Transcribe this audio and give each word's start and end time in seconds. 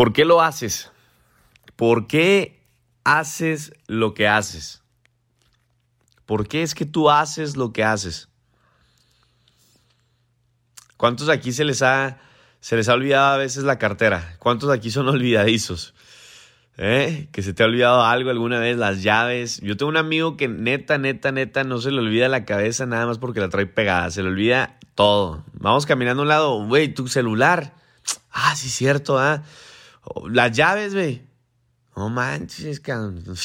¿Por 0.00 0.14
qué 0.14 0.24
lo 0.24 0.40
haces? 0.40 0.90
¿Por 1.76 2.06
qué 2.06 2.64
haces 3.04 3.74
lo 3.86 4.14
que 4.14 4.26
haces? 4.26 4.82
¿Por 6.24 6.48
qué 6.48 6.62
es 6.62 6.74
que 6.74 6.86
tú 6.86 7.10
haces 7.10 7.58
lo 7.58 7.74
que 7.74 7.84
haces? 7.84 8.30
¿Cuántos 10.96 11.28
aquí 11.28 11.52
se 11.52 11.66
les 11.66 11.82
ha, 11.82 12.16
se 12.60 12.76
les 12.76 12.88
ha 12.88 12.94
olvidado 12.94 13.34
a 13.34 13.36
veces 13.36 13.64
la 13.64 13.78
cartera? 13.78 14.36
¿Cuántos 14.38 14.70
aquí 14.70 14.90
son 14.90 15.06
olvidadizos? 15.10 15.92
¿Eh? 16.78 17.28
Que 17.30 17.42
se 17.42 17.52
te 17.52 17.62
ha 17.62 17.66
olvidado 17.66 18.02
algo 18.02 18.30
alguna 18.30 18.58
vez, 18.58 18.78
las 18.78 19.02
llaves. 19.02 19.60
Yo 19.60 19.76
tengo 19.76 19.90
un 19.90 19.98
amigo 19.98 20.38
que 20.38 20.48
neta, 20.48 20.96
neta, 20.96 21.30
neta 21.30 21.62
no 21.64 21.76
se 21.76 21.90
le 21.90 21.98
olvida 21.98 22.30
la 22.30 22.46
cabeza 22.46 22.86
nada 22.86 23.04
más 23.04 23.18
porque 23.18 23.40
la 23.40 23.50
trae 23.50 23.66
pegada. 23.66 24.10
Se 24.10 24.22
le 24.22 24.30
olvida 24.30 24.78
todo. 24.94 25.44
Vamos 25.52 25.84
caminando 25.84 26.22
a 26.22 26.24
un 26.24 26.28
lado, 26.30 26.64
güey, 26.64 26.88
tu 26.88 27.06
celular. 27.06 27.74
Ah, 28.32 28.56
sí, 28.56 28.70
cierto, 28.70 29.18
ah. 29.18 29.42
Las 30.28 30.52
llaves, 30.52 30.94
güey. 30.94 31.30
No 31.96 32.08
manches, 32.08 32.80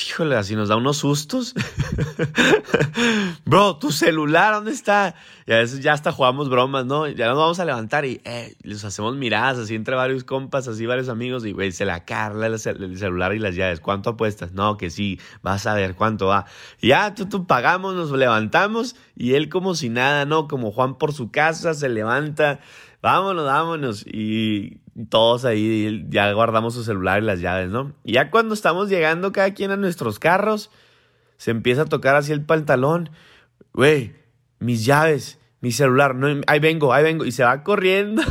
híjole, 0.08 0.38
así 0.38 0.56
nos 0.56 0.70
da 0.70 0.78
unos 0.78 0.98
sustos. 0.98 1.54
Bro, 3.46 3.80
tu 3.80 3.92
celular, 3.92 4.54
¿dónde 4.54 4.72
está? 4.72 5.16
Y 5.46 5.52
a 5.52 5.58
veces 5.58 5.82
ya 5.82 5.92
hasta 5.92 6.12
jugamos 6.12 6.48
bromas, 6.50 6.86
¿no? 6.86 7.06
Ya 7.08 7.28
nos 7.28 7.38
vamos 7.38 7.60
a 7.60 7.66
levantar 7.66 8.06
y 8.06 8.22
eh, 8.24 8.56
les 8.62 8.86
hacemos 8.86 9.16
miradas 9.18 9.58
así 9.58 9.76
entre 9.76 9.96
varios 9.96 10.24
compas, 10.24 10.68
así 10.68 10.86
varios 10.86 11.10
amigos. 11.10 11.44
Y, 11.46 11.52
güey, 11.52 11.72
se 11.74 11.84
la 11.84 12.06
carla 12.06 12.48
el, 12.48 12.60
celular 12.60 13.34
y 13.34 13.40
las 13.40 13.56
llaves. 13.56 13.82
¿Cuánto 13.82 14.12
apuestas? 14.12 14.54
No, 14.54 14.78
que 14.78 14.90
sí, 14.90 15.20
vas 15.42 15.66
a 15.66 15.74
ver 15.74 15.96
cuánto 15.96 16.28
va. 16.28 16.46
Ya, 16.82 17.14
tú, 17.14 17.28
tú 17.28 17.48
pagamos, 17.48 17.96
nos 17.96 18.12
levantamos 18.12 18.96
y 19.16 19.34
él 19.34 19.50
como 19.50 19.76
si 19.76 19.90
nada, 19.90 20.26
¿no? 20.26 20.48
Como 20.48 20.72
Juan 20.72 20.98
por 20.98 21.12
su 21.12 21.30
casa, 21.30 21.74
se 21.74 21.90
levanta 21.90 22.62
vámonos, 23.02 23.46
vámonos. 23.46 24.06
Y 24.08 24.82
todos 25.10 25.46
ahí 25.46 26.06
ya 26.10 26.32
guardamos 26.34 26.74
su 26.74 26.84
celular 26.84 27.22
y 27.22 27.26
las 27.26 27.42
llaves, 27.42 27.70
¿no? 27.70 27.94
Y 28.04 28.14
ya 28.14 28.32
cuando 28.32 28.54
estamos 28.54 28.90
llegando 28.90 29.32
cada 29.32 29.54
quien 29.54 29.72
a 29.72 29.78
nuestros 29.78 30.20
carros, 30.20 30.72
se 31.38 31.52
empieza 31.52 31.84
a 31.84 31.86
tocar 31.86 32.16
así 32.16 32.32
el 32.32 32.46
pantalón. 32.46 33.10
Güey, 33.74 34.16
mis 34.60 34.86
llaves, 34.86 35.40
mi 35.62 35.72
celular, 35.72 36.16
no, 36.16 36.42
ahí 36.48 36.60
vengo, 36.60 36.94
ahí 36.94 37.04
vengo. 37.04 37.26
Y 37.26 37.32
se 37.32 37.44
va 37.44 37.64
corriendo. 37.64 38.22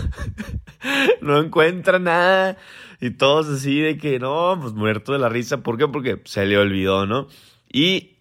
no 1.20 1.38
encuentra 1.38 1.98
nada. 1.98 2.56
Y 3.00 3.10
todos 3.10 3.48
así 3.48 3.80
de 3.80 3.98
que 3.98 4.18
no, 4.18 4.58
pues 4.60 4.72
muerto 4.72 5.12
de 5.12 5.18
la 5.18 5.28
risa. 5.28 5.62
¿Por 5.62 5.76
qué? 5.76 5.88
Porque 5.88 6.22
se 6.24 6.46
le 6.46 6.56
olvidó, 6.56 7.06
¿no? 7.06 7.28
Y 7.70 8.16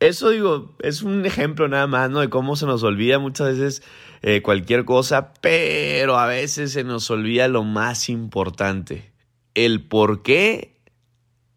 eso 0.00 0.30
digo, 0.30 0.76
es 0.80 1.02
un 1.02 1.24
ejemplo 1.24 1.68
nada 1.68 1.86
más, 1.86 2.10
¿no? 2.10 2.20
De 2.20 2.28
cómo 2.28 2.56
se 2.56 2.66
nos 2.66 2.82
olvida 2.82 3.18
muchas 3.18 3.58
veces 3.58 3.82
eh, 4.22 4.42
cualquier 4.42 4.84
cosa, 4.84 5.32
pero 5.40 6.18
a 6.18 6.26
veces 6.26 6.72
se 6.72 6.84
nos 6.84 7.10
olvida 7.10 7.48
lo 7.48 7.64
más 7.64 8.08
importante, 8.08 9.12
el 9.54 9.82
por 9.84 10.22
qué 10.22 10.80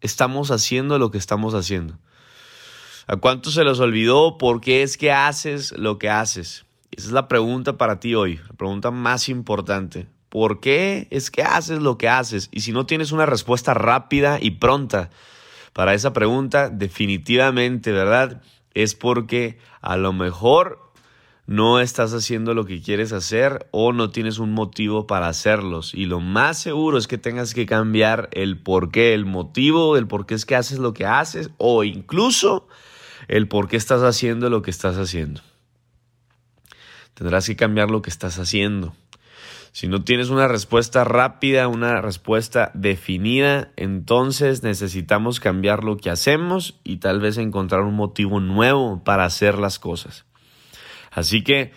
estamos 0.00 0.50
haciendo 0.50 0.98
lo 0.98 1.10
que 1.10 1.18
estamos 1.18 1.54
haciendo. 1.54 1.98
¿A 3.06 3.16
cuánto 3.16 3.50
se 3.50 3.64
les 3.64 3.80
olvidó 3.80 4.38
por 4.38 4.60
qué 4.60 4.82
es 4.82 4.96
que 4.96 5.12
haces 5.12 5.72
lo 5.72 5.98
que 5.98 6.08
haces? 6.08 6.64
Esa 6.92 7.06
es 7.08 7.12
la 7.12 7.28
pregunta 7.28 7.76
para 7.76 8.00
ti 8.00 8.14
hoy, 8.14 8.36
la 8.36 8.56
pregunta 8.56 8.90
más 8.90 9.28
importante. 9.28 10.06
¿Por 10.28 10.60
qué 10.60 11.08
es 11.10 11.30
que 11.30 11.42
haces 11.42 11.80
lo 11.80 11.98
que 11.98 12.08
haces? 12.08 12.48
Y 12.52 12.60
si 12.60 12.70
no 12.72 12.86
tienes 12.86 13.10
una 13.10 13.26
respuesta 13.26 13.74
rápida 13.74 14.38
y 14.40 14.52
pronta, 14.52 15.10
para 15.72 15.94
esa 15.94 16.12
pregunta, 16.12 16.68
definitivamente, 16.68 17.92
¿verdad? 17.92 18.42
Es 18.74 18.94
porque 18.94 19.58
a 19.80 19.96
lo 19.96 20.12
mejor 20.12 20.89
no 21.50 21.80
estás 21.80 22.14
haciendo 22.14 22.54
lo 22.54 22.64
que 22.64 22.80
quieres 22.80 23.12
hacer 23.12 23.66
o 23.72 23.92
no 23.92 24.10
tienes 24.10 24.38
un 24.38 24.52
motivo 24.52 25.08
para 25.08 25.26
hacerlos. 25.26 25.92
Y 25.94 26.06
lo 26.06 26.20
más 26.20 26.60
seguro 26.60 26.96
es 26.96 27.08
que 27.08 27.18
tengas 27.18 27.54
que 27.54 27.66
cambiar 27.66 28.28
el 28.30 28.56
por 28.56 28.92
qué, 28.92 29.14
el 29.14 29.26
motivo, 29.26 29.96
el 29.96 30.06
por 30.06 30.26
qué 30.26 30.36
es 30.36 30.46
que 30.46 30.54
haces 30.54 30.78
lo 30.78 30.94
que 30.94 31.06
haces 31.06 31.50
o 31.58 31.82
incluso 31.82 32.68
el 33.26 33.48
por 33.48 33.66
qué 33.66 33.76
estás 33.76 34.02
haciendo 34.02 34.48
lo 34.48 34.62
que 34.62 34.70
estás 34.70 34.96
haciendo. 34.96 35.40
Tendrás 37.14 37.48
que 37.48 37.56
cambiar 37.56 37.90
lo 37.90 38.00
que 38.00 38.10
estás 38.10 38.38
haciendo. 38.38 38.94
Si 39.72 39.88
no 39.88 40.04
tienes 40.04 40.28
una 40.28 40.46
respuesta 40.46 41.02
rápida, 41.02 41.66
una 41.66 42.00
respuesta 42.00 42.70
definida, 42.74 43.72
entonces 43.74 44.62
necesitamos 44.62 45.40
cambiar 45.40 45.82
lo 45.82 45.96
que 45.96 46.10
hacemos 46.10 46.78
y 46.84 46.98
tal 46.98 47.18
vez 47.18 47.38
encontrar 47.38 47.82
un 47.82 47.94
motivo 47.94 48.38
nuevo 48.38 49.02
para 49.02 49.24
hacer 49.24 49.58
las 49.58 49.80
cosas. 49.80 50.29
Así 51.10 51.42
que 51.42 51.72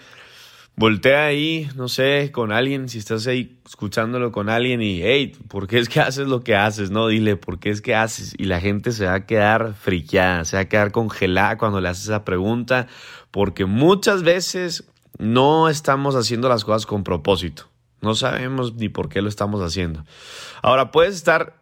voltea 0.75 1.25
ahí, 1.25 1.69
no 1.75 1.87
sé, 1.87 2.31
con 2.31 2.51
alguien, 2.51 2.89
si 2.89 2.97
estás 2.97 3.27
ahí 3.27 3.59
escuchándolo 3.65 4.31
con 4.31 4.49
alguien 4.49 4.81
y, 4.81 5.01
hey, 5.03 5.35
¿por 5.47 5.67
qué 5.67 5.79
es 5.79 5.89
que 5.89 5.99
haces 5.99 6.27
lo 6.27 6.41
que 6.41 6.55
haces? 6.55 6.91
No, 6.91 7.07
dile, 7.07 7.35
¿por 7.35 7.59
qué 7.59 7.69
es 7.69 7.81
que 7.81 7.95
haces? 7.95 8.33
Y 8.37 8.45
la 8.45 8.59
gente 8.59 8.91
se 8.91 9.05
va 9.05 9.13
a 9.13 9.25
quedar 9.25 9.73
friqueada, 9.73 10.45
se 10.45 10.55
va 10.55 10.61
a 10.61 10.69
quedar 10.69 10.91
congelada 10.91 11.57
cuando 11.57 11.81
le 11.81 11.89
haces 11.89 12.05
esa 12.05 12.25
pregunta, 12.25 12.87
porque 13.31 13.65
muchas 13.65 14.23
veces 14.23 14.85
no 15.17 15.69
estamos 15.69 16.15
haciendo 16.15 16.49
las 16.49 16.65
cosas 16.65 16.85
con 16.85 17.03
propósito. 17.03 17.69
No 18.01 18.15
sabemos 18.15 18.75
ni 18.75 18.89
por 18.89 19.09
qué 19.09 19.21
lo 19.21 19.29
estamos 19.29 19.61
haciendo. 19.61 20.03
Ahora, 20.61 20.91
puedes 20.91 21.15
estar 21.15 21.61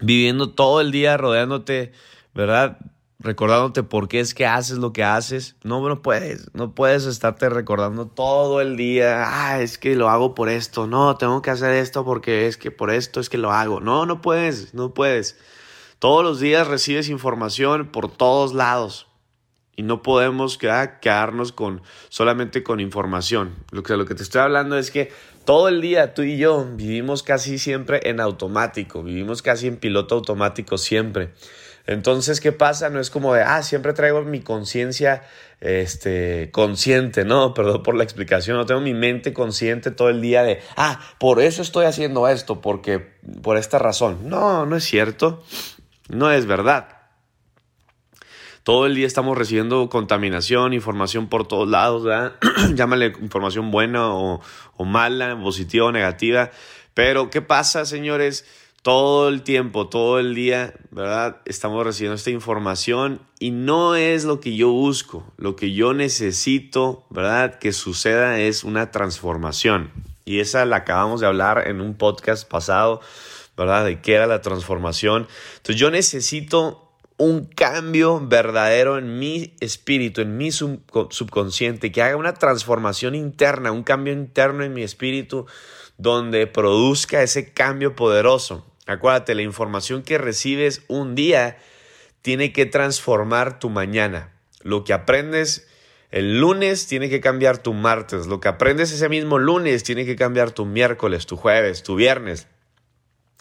viviendo 0.00 0.50
todo 0.50 0.80
el 0.80 0.92
día 0.92 1.16
rodeándote, 1.16 1.92
¿verdad? 2.34 2.78
Recordándote 3.20 3.82
por 3.82 4.06
qué 4.06 4.20
es 4.20 4.32
que 4.32 4.46
haces 4.46 4.78
lo 4.78 4.92
que 4.92 5.02
haces. 5.02 5.56
No, 5.64 5.86
no 5.88 6.02
puedes. 6.02 6.54
No 6.54 6.74
puedes 6.74 7.04
estarte 7.04 7.48
recordando 7.48 8.06
todo 8.06 8.60
el 8.60 8.76
día. 8.76 9.24
Ah, 9.26 9.60
es 9.60 9.76
que 9.76 9.96
lo 9.96 10.08
hago 10.08 10.36
por 10.36 10.48
esto. 10.48 10.86
No, 10.86 11.16
tengo 11.16 11.42
que 11.42 11.50
hacer 11.50 11.72
esto 11.72 12.04
porque 12.04 12.46
es 12.46 12.56
que 12.56 12.70
por 12.70 12.90
esto 12.92 13.18
es 13.18 13.28
que 13.28 13.36
lo 13.36 13.50
hago. 13.50 13.80
No, 13.80 14.06
no 14.06 14.20
puedes. 14.20 14.72
No 14.72 14.94
puedes. 14.94 15.36
Todos 15.98 16.22
los 16.22 16.38
días 16.38 16.68
recibes 16.68 17.08
información 17.08 17.88
por 17.88 18.08
todos 18.08 18.54
lados. 18.54 19.08
Y 19.74 19.82
no 19.82 20.02
podemos 20.02 20.56
quedarnos 20.56 21.50
con, 21.50 21.82
solamente 22.08 22.62
con 22.62 22.78
información. 22.78 23.54
Lo 23.72 23.82
que, 23.82 23.96
lo 23.96 24.06
que 24.06 24.14
te 24.14 24.22
estoy 24.22 24.42
hablando 24.42 24.78
es 24.78 24.92
que 24.92 25.12
todo 25.44 25.68
el 25.68 25.80
día 25.80 26.14
tú 26.14 26.22
y 26.22 26.36
yo 26.36 26.64
vivimos 26.74 27.24
casi 27.24 27.58
siempre 27.58 28.00
en 28.04 28.20
automático, 28.20 29.02
vivimos 29.02 29.40
casi 29.40 29.66
en 29.66 29.76
piloto 29.76 30.16
automático 30.16 30.78
siempre. 30.78 31.32
Entonces, 31.88 32.42
¿qué 32.42 32.52
pasa? 32.52 32.90
No 32.90 33.00
es 33.00 33.08
como 33.08 33.32
de, 33.32 33.42
ah, 33.42 33.62
siempre 33.62 33.94
traigo 33.94 34.20
mi 34.20 34.40
conciencia 34.40 35.22
este, 35.58 36.50
consciente, 36.52 37.24
¿no? 37.24 37.54
Perdón 37.54 37.82
por 37.82 37.94
la 37.94 38.04
explicación, 38.04 38.58
no 38.58 38.66
tengo 38.66 38.82
mi 38.82 38.92
mente 38.92 39.32
consciente 39.32 39.90
todo 39.90 40.10
el 40.10 40.20
día 40.20 40.42
de, 40.42 40.60
ah, 40.76 41.00
por 41.18 41.40
eso 41.40 41.62
estoy 41.62 41.86
haciendo 41.86 42.28
esto, 42.28 42.60
porque 42.60 42.98
por 43.42 43.56
esta 43.56 43.78
razón. 43.78 44.28
No, 44.28 44.66
no 44.66 44.76
es 44.76 44.84
cierto, 44.84 45.42
no 46.10 46.30
es 46.30 46.44
verdad. 46.44 46.88
Todo 48.64 48.84
el 48.84 48.94
día 48.94 49.06
estamos 49.06 49.38
recibiendo 49.38 49.88
contaminación, 49.88 50.74
información 50.74 51.30
por 51.30 51.48
todos 51.48 51.70
lados, 51.70 52.04
¿verdad? 52.04 52.34
Llámale 52.74 53.14
información 53.22 53.70
buena 53.70 54.14
o, 54.14 54.42
o 54.76 54.84
mala, 54.84 55.40
positiva 55.40 55.86
o 55.86 55.92
negativa. 55.92 56.50
Pero, 56.92 57.30
¿qué 57.30 57.40
pasa, 57.40 57.86
señores? 57.86 58.44
Todo 58.82 59.28
el 59.28 59.42
tiempo, 59.42 59.88
todo 59.88 60.18
el 60.18 60.34
día, 60.34 60.74
¿verdad? 60.90 61.38
Estamos 61.44 61.84
recibiendo 61.84 62.14
esta 62.14 62.30
información 62.30 63.20
y 63.40 63.50
no 63.50 63.96
es 63.96 64.24
lo 64.24 64.40
que 64.40 64.54
yo 64.54 64.70
busco. 64.70 65.30
Lo 65.36 65.56
que 65.56 65.72
yo 65.72 65.94
necesito, 65.94 67.04
¿verdad? 67.10 67.58
Que 67.58 67.72
suceda 67.72 68.38
es 68.38 68.62
una 68.62 68.90
transformación. 68.90 69.90
Y 70.24 70.40
esa 70.40 70.64
la 70.64 70.76
acabamos 70.76 71.20
de 71.20 71.26
hablar 71.26 71.66
en 71.66 71.80
un 71.80 71.94
podcast 71.94 72.48
pasado, 72.48 73.00
¿verdad? 73.56 73.84
De 73.84 74.00
qué 74.00 74.14
era 74.14 74.26
la 74.26 74.42
transformación. 74.42 75.26
Entonces 75.56 75.80
yo 75.80 75.90
necesito 75.90 76.88
un 77.16 77.46
cambio 77.46 78.24
verdadero 78.24 78.96
en 78.96 79.18
mi 79.18 79.54
espíritu, 79.58 80.20
en 80.20 80.36
mi 80.36 80.52
subconsciente, 80.52 81.90
que 81.90 82.00
haga 82.00 82.16
una 82.16 82.34
transformación 82.34 83.16
interna, 83.16 83.72
un 83.72 83.82
cambio 83.82 84.12
interno 84.12 84.62
en 84.62 84.72
mi 84.72 84.82
espíritu 84.82 85.46
donde 85.98 86.46
produzca 86.46 87.22
ese 87.22 87.52
cambio 87.52 87.94
poderoso. 87.94 88.66
Acuérdate, 88.86 89.34
la 89.34 89.42
información 89.42 90.02
que 90.02 90.16
recibes 90.16 90.82
un 90.88 91.14
día 91.14 91.58
tiene 92.22 92.52
que 92.52 92.64
transformar 92.64 93.58
tu 93.58 93.68
mañana. 93.68 94.32
Lo 94.62 94.84
que 94.84 94.94
aprendes 94.94 95.68
el 96.10 96.40
lunes 96.40 96.86
tiene 96.86 97.10
que 97.10 97.20
cambiar 97.20 97.58
tu 97.58 97.74
martes. 97.74 98.26
Lo 98.26 98.40
que 98.40 98.48
aprendes 98.48 98.90
ese 98.92 99.10
mismo 99.10 99.38
lunes 99.38 99.84
tiene 99.84 100.06
que 100.06 100.16
cambiar 100.16 100.52
tu 100.52 100.64
miércoles, 100.64 101.26
tu 101.26 101.36
jueves, 101.36 101.82
tu 101.82 101.96
viernes. 101.96 102.46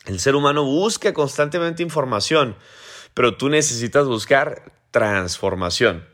El 0.05 0.19
ser 0.19 0.35
humano 0.35 0.65
busca 0.65 1.13
constantemente 1.13 1.81
información 1.81 2.57
pero 3.17 3.35
tú 3.35 3.49
necesitas 3.49 4.05
buscar 4.05 4.71
transformación. 4.91 6.07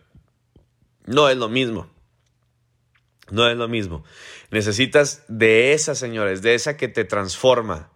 No 1.06 1.28
es 1.28 1.36
lo 1.36 1.50
mismo. 1.50 1.90
No 3.30 3.50
es 3.50 3.58
lo 3.58 3.68
mismo. 3.68 4.06
Necesitas 4.54 5.24
de 5.30 5.74
esa, 5.74 5.96
señores, 5.96 6.44
de 6.44 6.54
esa 6.54 6.78
que 6.78 6.88
te 6.88 7.06
transforma, 7.06 7.90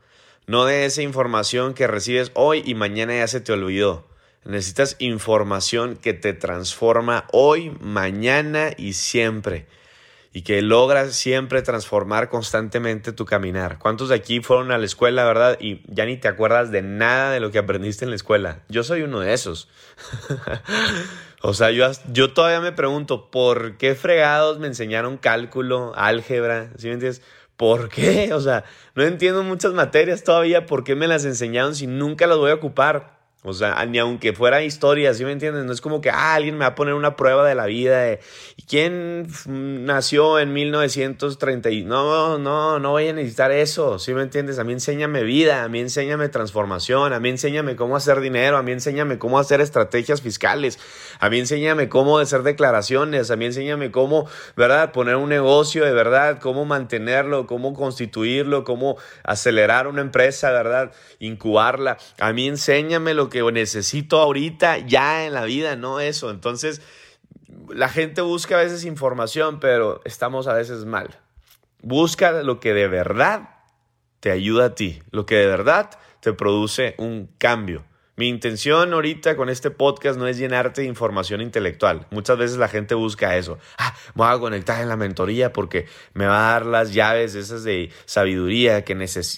no 0.48 0.66
de 0.66 0.86
esa 0.86 1.04
información 1.04 1.76
que 1.76 1.86
recibes 1.86 2.32
hoy 2.34 2.64
y 2.66 2.74
mañana 2.74 3.16
ya 3.16 3.28
se 3.28 3.42
te 3.42 3.54
olvidó. 3.54 4.08
Necesitas 4.44 4.96
información 4.98 5.98
que 5.98 6.14
te 6.14 6.34
transforma 6.34 7.28
hoy, 7.32 7.78
mañana 7.80 8.72
y 8.76 8.94
siempre. 8.94 9.68
y 10.34 10.42
que 10.42 10.62
logras 10.62 11.16
siempre 11.16 11.62
transformar 11.62 12.30
constantemente 12.30 13.12
tu 13.12 13.26
caminar. 13.26 13.78
¿Cuántos 13.80 14.10
de 14.10 14.16
aquí 14.16 14.40
fueron 14.40 14.72
a 14.72 14.78
la 14.78 14.86
escuela, 14.86 15.26
verdad? 15.26 15.58
Y 15.60 15.82
ya 15.88 16.06
ni 16.06 16.18
te 16.18 16.28
acuerdas 16.28 16.72
de 16.72 16.82
nada 16.82 17.32
de 17.32 17.40
lo 17.40 17.52
que 17.52 17.60
aprendiste 17.60 18.04
en 18.04 18.12
la 18.12 18.18
escuela. 18.18 18.64
Yo 18.68 18.84
soy 18.84 19.04
uno 19.04 19.20
de 19.20 19.34
esos. 19.34 19.68
o 21.42 21.54
sea, 21.54 21.72
yo, 21.72 21.90
yo 22.12 22.34
todavía 22.34 22.62
me 22.62 22.72
pregunto, 22.72 23.30
¿por 23.30 23.78
qué 23.78 23.96
fregados 23.96 24.60
me 24.60 24.68
enseñaron 24.68 25.18
cálculo, 25.18 25.94
álgebra? 25.96 26.72
¿Sí 26.78 26.88
me 26.88 26.94
entiendes? 26.94 27.22
¿Por 27.56 27.90
qué? 27.90 28.30
O 28.34 28.40
sea, 28.40 28.64
no 28.96 29.04
entiendo 29.04 29.44
muchas 29.44 29.74
materias 29.74 30.24
todavía, 30.24 30.66
¿por 30.66 30.84
qué 30.84 30.96
me 30.96 31.08
las 31.08 31.26
enseñaron 31.26 31.76
si 31.76 31.88
nunca 31.88 32.28
las 32.28 32.38
voy 32.38 32.52
a 32.52 32.56
ocupar? 32.56 33.17
O 33.44 33.54
sea, 33.54 33.86
ni 33.86 34.00
aunque 34.00 34.34
fuera 34.34 34.64
historia, 34.64 35.14
¿sí 35.14 35.24
me 35.24 35.32
entiendes? 35.32 35.64
No 35.64 35.72
es 35.72 35.80
como 35.80 36.02
que 36.02 36.10
ah, 36.10 36.34
alguien 36.34 36.56
me 36.56 36.62
va 36.62 36.72
a 36.72 36.76
poner 36.76 36.96
una 36.96 37.16
prueba 37.16 37.48
de 37.48 37.54
la 37.54 37.68
vida 37.68 38.02
de 38.02 38.20
¿y 38.56 38.64
quién 38.64 39.28
nació 39.46 40.40
en 40.40 40.54
1930? 40.54 41.70
No, 41.86 42.40
no, 42.40 42.80
no 42.80 42.92
voy 42.92 43.10
a 43.10 43.14
necesitar 43.14 43.52
eso, 43.52 44.00
¿sí 44.00 44.16
me 44.16 44.24
entiendes? 44.24 44.58
A 44.58 44.64
mí 44.64 44.74
enséñame 44.74 45.22
vida, 45.22 45.64
a 45.64 45.70
mí 45.70 45.80
enséñame 45.80 46.30
transformación, 46.30 47.14
a 47.14 47.20
mí 47.20 47.30
enséñame 47.30 47.76
cómo 47.76 47.96
hacer 47.96 48.22
dinero, 48.22 48.58
a 48.58 48.64
mí 48.64 48.72
enséñame 48.72 49.20
cómo 49.20 49.38
hacer 49.38 49.62
estrategias 49.62 50.22
fiscales, 50.22 50.80
a 51.20 51.30
mí 51.30 51.38
enséñame 51.38 51.90
cómo 51.90 52.18
hacer 52.18 52.42
declaraciones, 52.42 53.30
a 53.30 53.36
mí 53.36 53.46
enséñame 53.46 53.92
cómo, 53.92 54.28
¿verdad? 54.56 54.92
Poner 54.92 55.16
un 55.16 55.30
negocio 55.30 55.86
de 55.86 55.94
verdad, 55.94 56.40
cómo 56.40 56.66
mantenerlo, 56.66 57.46
cómo 57.46 57.76
constituirlo, 57.76 58.64
cómo 58.64 58.98
acelerar 59.24 59.88
una 59.88 60.02
empresa, 60.02 60.50
¿verdad? 60.50 60.92
Incubarla. 61.20 61.98
A 62.20 62.34
mí 62.34 62.48
enséñame 62.48 63.14
lo 63.14 63.27
que 63.30 63.42
necesito 63.52 64.20
ahorita 64.20 64.80
ya 64.80 65.26
en 65.26 65.34
la 65.34 65.44
vida, 65.44 65.76
no 65.76 66.00
eso. 66.00 66.30
Entonces, 66.32 66.82
la 67.70 67.90
gente 67.90 68.22
busca 68.22 68.60
a 68.60 68.64
veces 68.64 68.86
información, 68.86 69.60
pero 69.60 70.02
estamos 70.06 70.48
a 70.48 70.54
veces 70.54 70.86
mal. 70.86 71.20
Busca 71.82 72.44
lo 72.44 72.60
que 72.60 72.74
de 72.74 72.88
verdad 72.88 73.50
te 74.20 74.32
ayuda 74.32 74.66
a 74.66 74.76
ti, 74.76 75.02
lo 75.12 75.26
que 75.26 75.36
de 75.36 75.48
verdad 75.48 75.90
te 76.20 76.34
produce 76.34 76.96
un 76.98 77.30
cambio. 77.38 77.86
Mi 78.20 78.30
intención 78.30 78.94
ahorita 78.94 79.36
con 79.36 79.48
este 79.48 79.70
podcast 79.70 80.18
no 80.18 80.26
es 80.26 80.40
llenarte 80.40 80.82
de 80.82 80.88
información 80.88 81.40
intelectual. 81.40 82.08
Muchas 82.10 82.36
veces 82.36 82.58
la 82.58 82.68
gente 82.68 82.96
busca 82.96 83.38
eso. 83.38 83.60
Ah, 83.78 83.94
me 84.16 84.26
voy 84.26 84.34
a 84.34 84.40
conectar 84.40 84.82
en 84.82 84.90
la 84.90 84.96
mentoría 84.96 85.54
porque 85.54 85.86
me 86.16 86.26
va 86.26 86.50
a 86.50 86.54
dar 86.54 86.66
las 86.66 86.96
llaves 86.96 87.36
esas 87.36 87.64
de 87.64 87.92
sabiduría 88.06 88.84
que, 88.84 88.96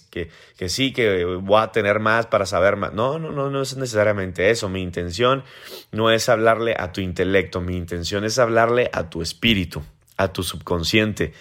que, 0.10 0.32
que 0.56 0.70
sí, 0.70 0.94
que 0.94 1.26
voy 1.26 1.62
a 1.62 1.74
tener 1.74 2.00
más 2.00 2.28
para 2.28 2.46
saber 2.46 2.78
más. 2.78 2.94
No, 2.94 3.20
no, 3.20 3.34
no, 3.34 3.50
no 3.50 3.62
es 3.62 3.76
necesariamente 3.76 4.50
eso. 4.50 4.70
Mi 4.70 4.82
intención 4.82 5.44
no 5.92 6.10
es 6.10 6.30
hablarle 6.30 6.74
a 6.80 6.94
tu 6.94 7.02
intelecto. 7.02 7.60
Mi 7.60 7.76
intención 7.76 8.24
es 8.24 8.40
hablarle 8.40 8.90
a 8.94 9.10
tu 9.10 9.22
espíritu, 9.22 9.84
a 10.16 10.32
tu 10.32 10.42
subconsciente. 10.42 11.34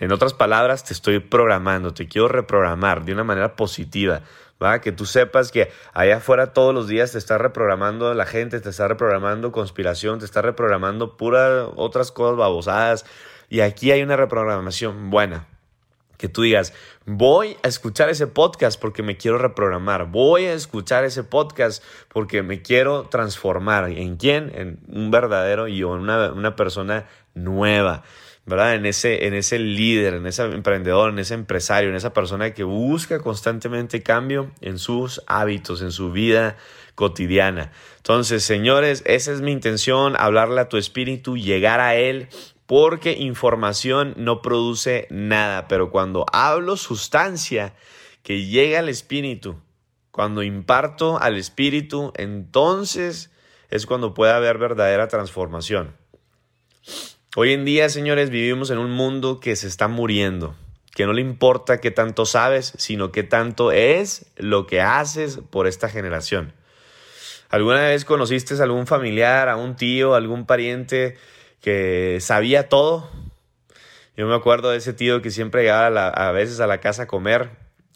En 0.00 0.10
otras 0.10 0.34
palabras, 0.34 0.82
te 0.82 0.92
estoy 0.92 1.20
programando, 1.20 1.94
te 1.94 2.08
quiero 2.08 2.26
reprogramar 2.26 3.04
de 3.04 3.12
una 3.12 3.22
manera 3.22 3.54
positiva 3.54 4.22
que 4.82 4.92
tú 4.92 5.06
sepas 5.06 5.50
que 5.50 5.72
allá 5.94 6.18
afuera 6.18 6.52
todos 6.52 6.74
los 6.74 6.86
días 6.86 7.12
te 7.12 7.18
está 7.18 7.38
reprogramando 7.38 8.12
la 8.12 8.26
gente, 8.26 8.60
te 8.60 8.68
está 8.68 8.88
reprogramando 8.88 9.52
conspiración, 9.52 10.18
te 10.18 10.26
está 10.26 10.42
reprogramando 10.42 11.16
puras 11.16 11.68
otras 11.76 12.12
cosas 12.12 12.36
babosadas. 12.36 13.06
Y 13.48 13.60
aquí 13.60 13.90
hay 13.90 14.02
una 14.02 14.16
reprogramación 14.16 15.10
buena. 15.10 15.46
Que 16.18 16.28
tú 16.28 16.42
digas, 16.42 16.74
voy 17.06 17.56
a 17.62 17.68
escuchar 17.68 18.10
ese 18.10 18.26
podcast 18.26 18.78
porque 18.78 19.02
me 19.02 19.16
quiero 19.16 19.38
reprogramar. 19.38 20.10
Voy 20.10 20.44
a 20.44 20.52
escuchar 20.52 21.04
ese 21.04 21.24
podcast 21.24 21.82
porque 22.08 22.42
me 22.42 22.60
quiero 22.60 23.04
transformar. 23.04 23.88
¿En 23.88 24.16
quién? 24.16 24.52
En 24.54 24.78
un 24.88 25.10
verdadero 25.10 25.66
yo, 25.68 25.94
en 25.94 26.02
una, 26.02 26.32
una 26.32 26.54
persona 26.54 27.06
nueva. 27.34 28.02
En 28.50 28.84
ese, 28.86 29.26
en 29.26 29.34
ese 29.34 29.58
líder, 29.58 30.14
en 30.14 30.26
ese 30.26 30.42
emprendedor, 30.42 31.10
en 31.10 31.18
ese 31.18 31.34
empresario, 31.34 31.88
en 31.90 31.96
esa 31.96 32.12
persona 32.12 32.52
que 32.52 32.64
busca 32.64 33.20
constantemente 33.20 34.02
cambio 34.02 34.50
en 34.60 34.78
sus 34.78 35.22
hábitos, 35.26 35.82
en 35.82 35.92
su 35.92 36.10
vida 36.10 36.56
cotidiana. 36.96 37.70
Entonces, 37.98 38.42
señores, 38.42 39.02
esa 39.06 39.32
es 39.32 39.40
mi 39.40 39.52
intención, 39.52 40.16
hablarle 40.18 40.60
a 40.60 40.68
tu 40.68 40.76
espíritu, 40.78 41.36
llegar 41.36 41.80
a 41.80 41.94
él, 41.94 42.28
porque 42.66 43.12
información 43.12 44.14
no 44.16 44.42
produce 44.42 45.06
nada, 45.10 45.68
pero 45.68 45.90
cuando 45.90 46.26
hablo 46.32 46.76
sustancia 46.76 47.74
que 48.22 48.46
llega 48.46 48.80
al 48.80 48.88
espíritu, 48.88 49.60
cuando 50.10 50.42
imparto 50.42 51.18
al 51.20 51.36
espíritu, 51.36 52.12
entonces 52.16 53.30
es 53.70 53.86
cuando 53.86 54.12
puede 54.12 54.32
haber 54.32 54.58
verdadera 54.58 55.08
transformación. 55.08 55.94
Hoy 57.36 57.52
en 57.52 57.64
día, 57.64 57.88
señores, 57.88 58.28
vivimos 58.28 58.70
en 58.70 58.78
un 58.78 58.90
mundo 58.90 59.38
que 59.38 59.54
se 59.54 59.68
está 59.68 59.86
muriendo, 59.86 60.56
que 60.96 61.06
no 61.06 61.12
le 61.12 61.20
importa 61.20 61.78
qué 61.78 61.92
tanto 61.92 62.26
sabes, 62.26 62.72
sino 62.76 63.12
qué 63.12 63.22
tanto 63.22 63.70
es 63.70 64.26
lo 64.36 64.66
que 64.66 64.80
haces 64.80 65.38
por 65.48 65.68
esta 65.68 65.88
generación. 65.88 66.52
¿Alguna 67.48 67.82
vez 67.82 68.04
conociste 68.04 68.54
a 68.54 68.64
algún 68.64 68.88
familiar, 68.88 69.48
a 69.48 69.54
un 69.54 69.76
tío, 69.76 70.14
a 70.14 70.16
algún 70.16 70.44
pariente 70.44 71.18
que 71.60 72.18
sabía 72.20 72.68
todo? 72.68 73.08
Yo 74.16 74.26
me 74.26 74.34
acuerdo 74.34 74.70
de 74.70 74.78
ese 74.78 74.92
tío 74.92 75.22
que 75.22 75.30
siempre 75.30 75.62
llegaba 75.62 76.08
a, 76.08 76.32
veces 76.32 76.58
a 76.58 76.66
la 76.66 76.80
casa 76.80 77.04
a 77.04 77.06
comer, 77.06 77.50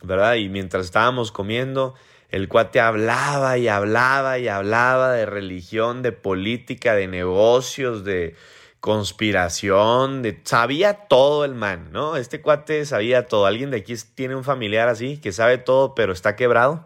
¿verdad? 0.04 0.36
Y 0.36 0.48
mientras 0.48 0.84
estábamos 0.84 1.32
comiendo, 1.32 1.94
el 2.28 2.46
cuate 2.46 2.78
hablaba 2.78 3.58
y 3.58 3.66
hablaba 3.66 4.38
y 4.38 4.46
hablaba 4.46 5.12
de 5.12 5.26
religión, 5.26 6.02
de 6.02 6.12
política, 6.12 6.94
de 6.94 7.08
negocios, 7.08 8.04
de, 8.04 8.36
conspiración, 8.84 10.20
de, 10.20 10.42
sabía 10.44 11.08
todo 11.08 11.46
el 11.46 11.54
man, 11.54 11.88
¿no? 11.90 12.16
Este 12.16 12.42
cuate 12.42 12.84
sabía 12.84 13.26
todo. 13.28 13.46
¿Alguien 13.46 13.70
de 13.70 13.78
aquí 13.78 13.94
tiene 14.14 14.36
un 14.36 14.44
familiar 14.44 14.90
así 14.90 15.16
que 15.16 15.32
sabe 15.32 15.56
todo 15.56 15.94
pero 15.94 16.12
está 16.12 16.36
quebrado? 16.36 16.84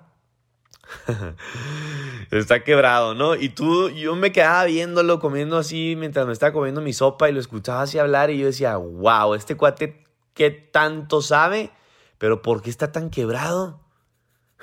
está 2.30 2.62
quebrado, 2.62 3.16
¿no? 3.16 3.34
Y 3.34 3.48
tú, 3.48 3.88
yo 3.88 4.14
me 4.14 4.30
quedaba 4.30 4.64
viéndolo, 4.66 5.18
comiendo 5.18 5.58
así 5.58 5.96
mientras 5.98 6.24
me 6.24 6.32
estaba 6.32 6.52
comiendo 6.52 6.80
mi 6.80 6.92
sopa 6.92 7.28
y 7.28 7.32
lo 7.32 7.40
escuchaba 7.40 7.82
así 7.82 7.98
hablar 7.98 8.30
y 8.30 8.38
yo 8.38 8.46
decía, 8.46 8.76
wow, 8.76 9.34
este 9.34 9.56
cuate, 9.56 10.06
¿qué 10.34 10.52
tanto 10.52 11.20
sabe? 11.20 11.72
Pero 12.18 12.42
¿por 12.42 12.62
qué 12.62 12.70
está 12.70 12.92
tan 12.92 13.10
quebrado? 13.10 13.80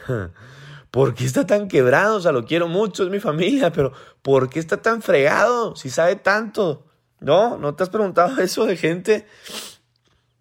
¿Por 0.90 1.14
qué 1.14 1.26
está 1.26 1.46
tan 1.46 1.68
quebrado? 1.68 2.16
O 2.16 2.22
sea, 2.22 2.32
lo 2.32 2.46
quiero 2.46 2.70
mucho, 2.70 3.04
es 3.04 3.10
mi 3.10 3.20
familia, 3.20 3.74
pero 3.74 3.92
¿por 4.22 4.48
qué 4.48 4.60
está 4.60 4.82
tan 4.82 5.02
fregado 5.02 5.76
si 5.76 5.90
sabe 5.90 6.16
tanto? 6.16 6.86
No, 7.20 7.58
no 7.58 7.76
te 7.76 7.84
has 7.84 7.90
preguntado 7.90 8.42
eso 8.42 8.66
de 8.66 8.78
gente. 8.78 9.26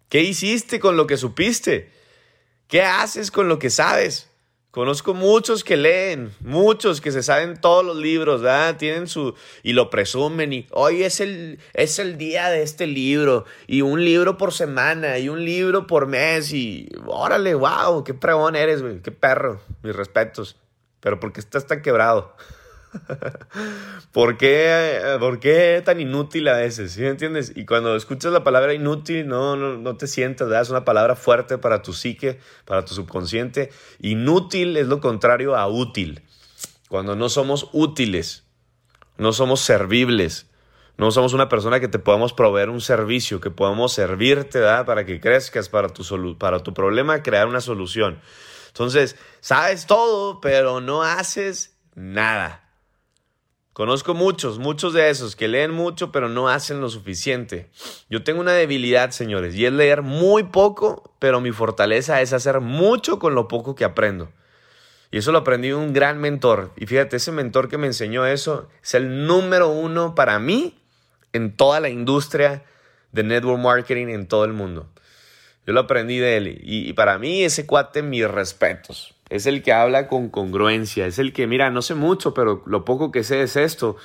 ¿Qué 0.09 0.21
hiciste 0.21 0.79
con 0.79 0.97
lo 0.97 1.07
que 1.07 1.17
supiste? 1.17 1.91
¿Qué 2.67 2.81
haces 2.81 3.31
con 3.31 3.47
lo 3.47 3.59
que 3.59 3.69
sabes? 3.69 4.29
Conozco 4.75 5.13
muchos 5.13 5.63
que 5.63 5.77
leen, 5.77 6.33
muchos 6.41 6.99
que 6.99 7.13
se 7.13 7.23
saben 7.23 7.61
todos 7.61 7.85
los 7.85 7.95
libros, 7.95 8.41
¿verdad? 8.41 8.75
Tienen 8.75 9.07
su 9.07 9.33
y 9.63 9.71
lo 9.71 9.89
presumen 9.89 10.51
y 10.51 10.67
hoy 10.71 11.03
es 11.03 11.21
el 11.21 11.59
es 11.73 11.97
el 11.97 12.17
día 12.17 12.49
de 12.49 12.61
este 12.61 12.85
libro 12.85 13.45
y 13.67 13.83
un 13.83 14.03
libro 14.03 14.37
por 14.37 14.51
semana 14.51 15.17
y 15.17 15.29
un 15.29 15.45
libro 15.45 15.87
por 15.87 16.07
mes 16.07 16.51
y 16.51 16.89
órale, 17.05 17.55
wow, 17.55 18.03
qué 18.03 18.13
pregón 18.13 18.57
eres, 18.57 18.81
güey, 18.81 19.01
qué 19.01 19.13
perro, 19.13 19.61
mis 19.81 19.95
respetos. 19.95 20.57
Pero 20.99 21.21
¿por 21.21 21.31
qué 21.31 21.39
estás 21.39 21.67
tan 21.67 21.81
quebrado? 21.81 22.35
¿Por 24.11 24.37
qué, 24.37 25.17
¿Por 25.19 25.39
qué 25.39 25.81
tan 25.83 25.99
inútil 25.99 26.47
a 26.47 26.57
veces? 26.57 26.93
¿Sí 26.93 27.01
me 27.01 27.09
entiendes? 27.09 27.51
Y 27.55 27.65
cuando 27.65 27.95
escuchas 27.95 28.31
la 28.31 28.43
palabra 28.43 28.73
inútil, 28.73 29.27
no, 29.27 29.55
no, 29.55 29.77
no 29.77 29.97
te 29.97 30.07
sientas. 30.07 30.51
Es 30.51 30.69
una 30.69 30.85
palabra 30.85 31.15
fuerte 31.15 31.57
para 31.57 31.81
tu 31.81 31.93
psique, 31.93 32.39
para 32.65 32.85
tu 32.85 32.93
subconsciente. 32.93 33.71
Inútil 33.99 34.77
es 34.77 34.87
lo 34.87 34.99
contrario 34.99 35.55
a 35.55 35.67
útil. 35.67 36.23
Cuando 36.89 37.15
no 37.15 37.29
somos 37.29 37.69
útiles, 37.73 38.43
no 39.17 39.33
somos 39.33 39.61
servibles, 39.61 40.47
no 40.97 41.11
somos 41.11 41.33
una 41.33 41.49
persona 41.49 41.79
que 41.79 41.87
te 41.87 41.99
podamos 41.99 42.31
proveer 42.33 42.69
un 42.69 42.81
servicio, 42.81 43.41
que 43.41 43.49
podamos 43.49 43.93
servirte, 43.93 44.59
¿verdad? 44.59 44.85
Para 44.85 45.05
que 45.05 45.19
crezcas, 45.19 45.67
para 45.67 45.89
tu, 45.89 46.37
para 46.37 46.59
tu 46.59 46.73
problema, 46.73 47.21
crear 47.21 47.47
una 47.47 47.59
solución. 47.59 48.19
Entonces, 48.67 49.17
sabes 49.41 49.87
todo, 49.87 50.39
pero 50.41 50.81
no 50.81 51.03
haces 51.03 51.77
nada. 51.95 52.64
Conozco 53.75 54.13
muchos, 54.13 54.57
muchos 54.57 54.93
de 54.93 55.09
esos 55.09 55.35
que 55.35 55.49
leen 55.49 55.71
mucho 55.71 56.09
pero 56.09 56.29
no 56.29 56.47
hacen 56.47 56.79
lo 56.79 56.87
suficiente. 56.87 57.67
Yo 58.09 58.23
tengo 58.23 58.39
una 58.39 58.53
debilidad, 58.53 59.11
señores, 59.11 59.53
y 59.53 59.65
es 59.65 59.73
leer 59.73 60.01
muy 60.01 60.43
poco, 60.43 61.11
pero 61.19 61.41
mi 61.41 61.51
fortaleza 61.51 62.21
es 62.21 62.31
hacer 62.31 62.61
mucho 62.61 63.19
con 63.19 63.35
lo 63.35 63.49
poco 63.49 63.75
que 63.75 63.83
aprendo. 63.83 64.31
Y 65.11 65.17
eso 65.17 65.33
lo 65.33 65.39
aprendí 65.39 65.67
de 65.67 65.75
un 65.75 65.91
gran 65.91 66.21
mentor. 66.21 66.71
Y 66.77 66.85
fíjate, 66.85 67.17
ese 67.17 67.33
mentor 67.33 67.67
que 67.67 67.77
me 67.77 67.87
enseñó 67.87 68.25
eso 68.25 68.69
es 68.81 68.93
el 68.93 69.27
número 69.27 69.67
uno 69.67 70.15
para 70.15 70.39
mí 70.39 70.79
en 71.33 71.53
toda 71.57 71.81
la 71.81 71.89
industria 71.89 72.63
de 73.11 73.23
network 73.23 73.59
marketing 73.59 74.07
en 74.07 74.25
todo 74.25 74.45
el 74.45 74.53
mundo. 74.53 74.87
Yo 75.67 75.73
lo 75.73 75.81
aprendí 75.81 76.19
de 76.19 76.37
él. 76.37 76.61
Y, 76.63 76.93
para 76.93 77.19
mí 77.19 77.43
ese 77.43 77.65
cuate, 77.65 78.03
mis 78.03 78.25
respetos. 78.25 79.14
Es 79.29 79.45
el 79.47 79.63
que 79.63 79.73
habla 79.73 80.07
con 80.07 80.29
congruencia, 80.29 81.07
es 81.07 81.17
el 81.19 81.33
que, 81.33 81.47
mira, 81.47 81.71
no 81.71 81.81
sé 81.81 81.95
mucho, 81.95 82.33
pero 82.33 82.63
lo 82.65 82.85
poco 82.85 83.11
que 83.11 83.23
sé 83.23 83.41
es 83.41 83.55
esto. 83.55 83.97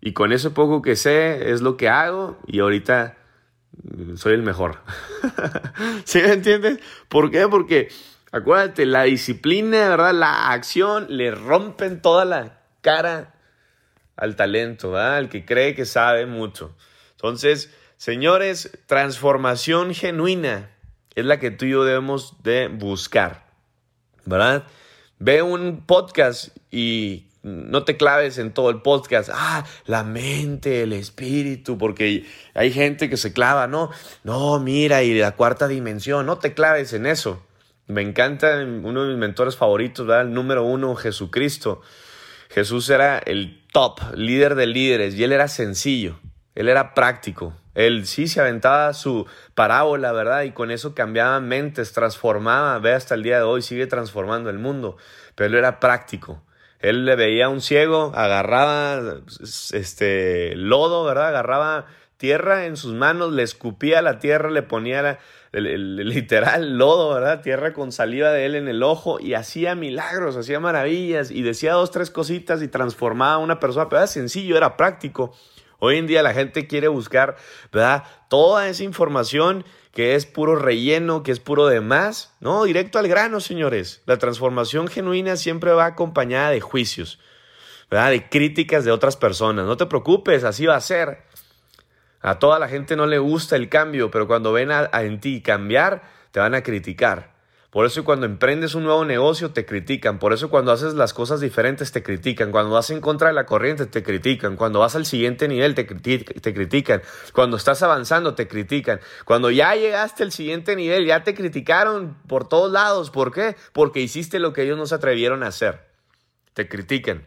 Y 0.00 0.12
con 0.12 0.32
eso 0.32 0.54
poco 0.54 0.82
que 0.82 0.94
sé 0.94 1.50
es 1.50 1.60
lo 1.60 1.76
que 1.76 1.88
hago 1.88 2.38
y 2.46 2.60
ahorita 2.60 3.16
soy 4.16 4.34
el 4.34 4.42
mejor. 4.42 4.78
¿Sí 6.04 6.20
me 6.20 6.32
entiendes? 6.32 6.80
¿Por 7.08 7.30
qué? 7.30 7.48
Porque 7.48 7.88
acuérdate, 8.32 8.86
la 8.86 9.04
disciplina, 9.04 9.88
¿verdad? 9.88 10.14
La 10.14 10.50
acción 10.50 11.06
le 11.08 11.30
rompen 11.30 12.00
toda 12.00 12.24
la 12.24 12.60
cara 12.80 13.34
al 14.16 14.36
talento. 14.36 14.96
Al 14.96 15.28
que 15.28 15.44
cree 15.44 15.74
que 15.74 15.84
sabe 15.84 16.26
mucho. 16.26 16.76
Entonces, 17.12 17.74
señores, 17.96 18.78
transformación 18.86 19.94
genuina 19.94 20.70
es 21.14 21.24
la 21.24 21.38
que 21.38 21.50
tú 21.50 21.64
y 21.64 21.70
yo 21.70 21.84
debemos 21.84 22.42
de 22.42 22.68
buscar, 22.68 23.47
¿verdad? 24.28 24.64
Ve 25.18 25.42
un 25.42 25.84
podcast 25.84 26.56
y 26.70 27.28
no 27.42 27.84
te 27.84 27.96
claves 27.96 28.38
en 28.38 28.52
todo 28.52 28.70
el 28.70 28.82
podcast, 28.82 29.30
ah, 29.32 29.64
la 29.86 30.04
mente, 30.04 30.82
el 30.82 30.92
espíritu, 30.92 31.78
porque 31.78 32.26
hay 32.54 32.72
gente 32.72 33.08
que 33.08 33.16
se 33.16 33.32
clava, 33.32 33.66
no, 33.66 33.90
no, 34.24 34.58
mira, 34.60 35.02
y 35.02 35.18
la 35.18 35.32
cuarta 35.32 35.68
dimensión, 35.68 36.26
no 36.26 36.38
te 36.38 36.54
claves 36.54 36.92
en 36.92 37.06
eso. 37.06 37.42
Me 37.86 38.02
encanta 38.02 38.58
uno 38.58 39.04
de 39.04 39.08
mis 39.08 39.18
mentores 39.18 39.56
favoritos, 39.56 40.06
¿verdad? 40.06 40.26
El 40.26 40.34
número 40.34 40.64
uno, 40.64 40.94
Jesucristo. 40.94 41.80
Jesús 42.50 42.90
era 42.90 43.18
el 43.18 43.64
top, 43.72 44.00
líder 44.14 44.54
de 44.54 44.66
líderes, 44.66 45.14
y 45.14 45.24
él 45.24 45.32
era 45.32 45.48
sencillo, 45.48 46.18
él 46.54 46.68
era 46.68 46.94
práctico. 46.94 47.54
Él 47.78 48.06
sí 48.06 48.26
se 48.26 48.40
aventaba 48.40 48.92
su 48.92 49.24
parábola, 49.54 50.10
¿verdad? 50.10 50.42
Y 50.42 50.50
con 50.50 50.72
eso 50.72 50.96
cambiaba 50.96 51.38
mentes, 51.38 51.92
transformaba, 51.92 52.76
ve 52.80 52.92
hasta 52.92 53.14
el 53.14 53.22
día 53.22 53.36
de 53.36 53.44
hoy, 53.44 53.62
sigue 53.62 53.86
transformando 53.86 54.50
el 54.50 54.58
mundo, 54.58 54.96
pero 55.36 55.46
él 55.46 55.54
era 55.54 55.78
práctico. 55.78 56.42
Él 56.80 57.04
le 57.04 57.14
veía 57.14 57.46
a 57.46 57.48
un 57.50 57.60
ciego, 57.60 58.10
agarraba 58.16 59.20
este 59.72 60.56
lodo, 60.56 61.04
¿verdad? 61.04 61.28
Agarraba 61.28 61.86
tierra 62.16 62.66
en 62.66 62.76
sus 62.76 62.94
manos, 62.94 63.32
le 63.32 63.44
escupía 63.44 64.02
la 64.02 64.18
tierra, 64.18 64.50
le 64.50 64.62
ponía 64.62 65.20
el, 65.52 65.96
literal 66.08 66.78
lodo, 66.78 67.14
¿verdad? 67.14 67.42
Tierra 67.42 67.74
con 67.74 67.92
saliva 67.92 68.32
de 68.32 68.44
él 68.44 68.56
en 68.56 68.66
el 68.66 68.82
ojo 68.82 69.20
y 69.20 69.34
hacía 69.34 69.76
milagros, 69.76 70.36
hacía 70.36 70.58
maravillas 70.58 71.30
y 71.30 71.42
decía 71.42 71.74
dos, 71.74 71.92
tres 71.92 72.10
cositas 72.10 72.60
y 72.60 72.66
transformaba 72.66 73.34
a 73.34 73.38
una 73.38 73.60
persona, 73.60 73.88
pero 73.88 74.00
era 74.00 74.08
sencillo, 74.08 74.56
era 74.56 74.76
práctico. 74.76 75.32
Hoy 75.80 75.96
en 75.96 76.06
día 76.06 76.22
la 76.22 76.34
gente 76.34 76.66
quiere 76.66 76.88
buscar. 76.88 77.36
Toda 78.28 78.68
esa 78.68 78.82
información 78.82 79.64
que 79.92 80.14
es 80.14 80.26
puro 80.26 80.56
relleno, 80.56 81.22
que 81.22 81.32
es 81.32 81.40
puro 81.40 81.66
de 81.66 81.80
más. 81.80 82.34
No, 82.40 82.64
directo 82.64 82.98
al 82.98 83.08
grano, 83.08 83.40
señores. 83.40 84.02
La 84.06 84.18
transformación 84.18 84.88
genuina 84.88 85.36
siempre 85.36 85.72
va 85.72 85.86
acompañada 85.86 86.50
de 86.50 86.60
juicios, 86.60 87.20
¿verdad? 87.90 88.10
De 88.10 88.28
críticas 88.28 88.84
de 88.84 88.90
otras 88.90 89.16
personas. 89.16 89.66
No 89.66 89.76
te 89.76 89.86
preocupes, 89.86 90.44
así 90.44 90.66
va 90.66 90.76
a 90.76 90.80
ser. 90.80 91.24
A 92.20 92.40
toda 92.40 92.58
la 92.58 92.68
gente 92.68 92.96
no 92.96 93.06
le 93.06 93.18
gusta 93.18 93.54
el 93.54 93.68
cambio, 93.68 94.10
pero 94.10 94.26
cuando 94.26 94.52
ven 94.52 94.72
a, 94.72 94.90
en 94.92 95.20
ti 95.20 95.40
cambiar, 95.40 96.02
te 96.32 96.40
van 96.40 96.54
a 96.54 96.62
criticar. 96.62 97.37
Por 97.70 97.84
eso 97.84 98.02
cuando 98.02 98.24
emprendes 98.24 98.74
un 98.74 98.84
nuevo 98.84 99.04
negocio 99.04 99.50
te 99.50 99.66
critican. 99.66 100.18
Por 100.18 100.32
eso 100.32 100.48
cuando 100.48 100.72
haces 100.72 100.94
las 100.94 101.12
cosas 101.12 101.40
diferentes 101.40 101.92
te 101.92 102.02
critican. 102.02 102.50
Cuando 102.50 102.70
vas 102.70 102.88
en 102.88 103.02
contra 103.02 103.28
de 103.28 103.34
la 103.34 103.44
corriente 103.44 103.84
te 103.84 104.02
critican. 104.02 104.56
Cuando 104.56 104.78
vas 104.78 104.96
al 104.96 105.04
siguiente 105.04 105.48
nivel 105.48 105.74
te, 105.74 105.84
te 105.84 106.54
critican. 106.54 107.02
Cuando 107.34 107.58
estás 107.58 107.82
avanzando 107.82 108.34
te 108.34 108.48
critican. 108.48 109.00
Cuando 109.26 109.50
ya 109.50 109.74
llegaste 109.74 110.22
al 110.22 110.32
siguiente 110.32 110.76
nivel 110.76 111.04
ya 111.04 111.22
te 111.24 111.34
criticaron 111.34 112.16
por 112.26 112.48
todos 112.48 112.72
lados. 112.72 113.10
¿Por 113.10 113.34
qué? 113.34 113.54
Porque 113.74 114.00
hiciste 114.00 114.38
lo 114.38 114.54
que 114.54 114.62
ellos 114.62 114.78
no 114.78 114.86
se 114.86 114.94
atrevieron 114.94 115.42
a 115.42 115.48
hacer. 115.48 115.88
Te 116.54 116.68
critican. 116.68 117.26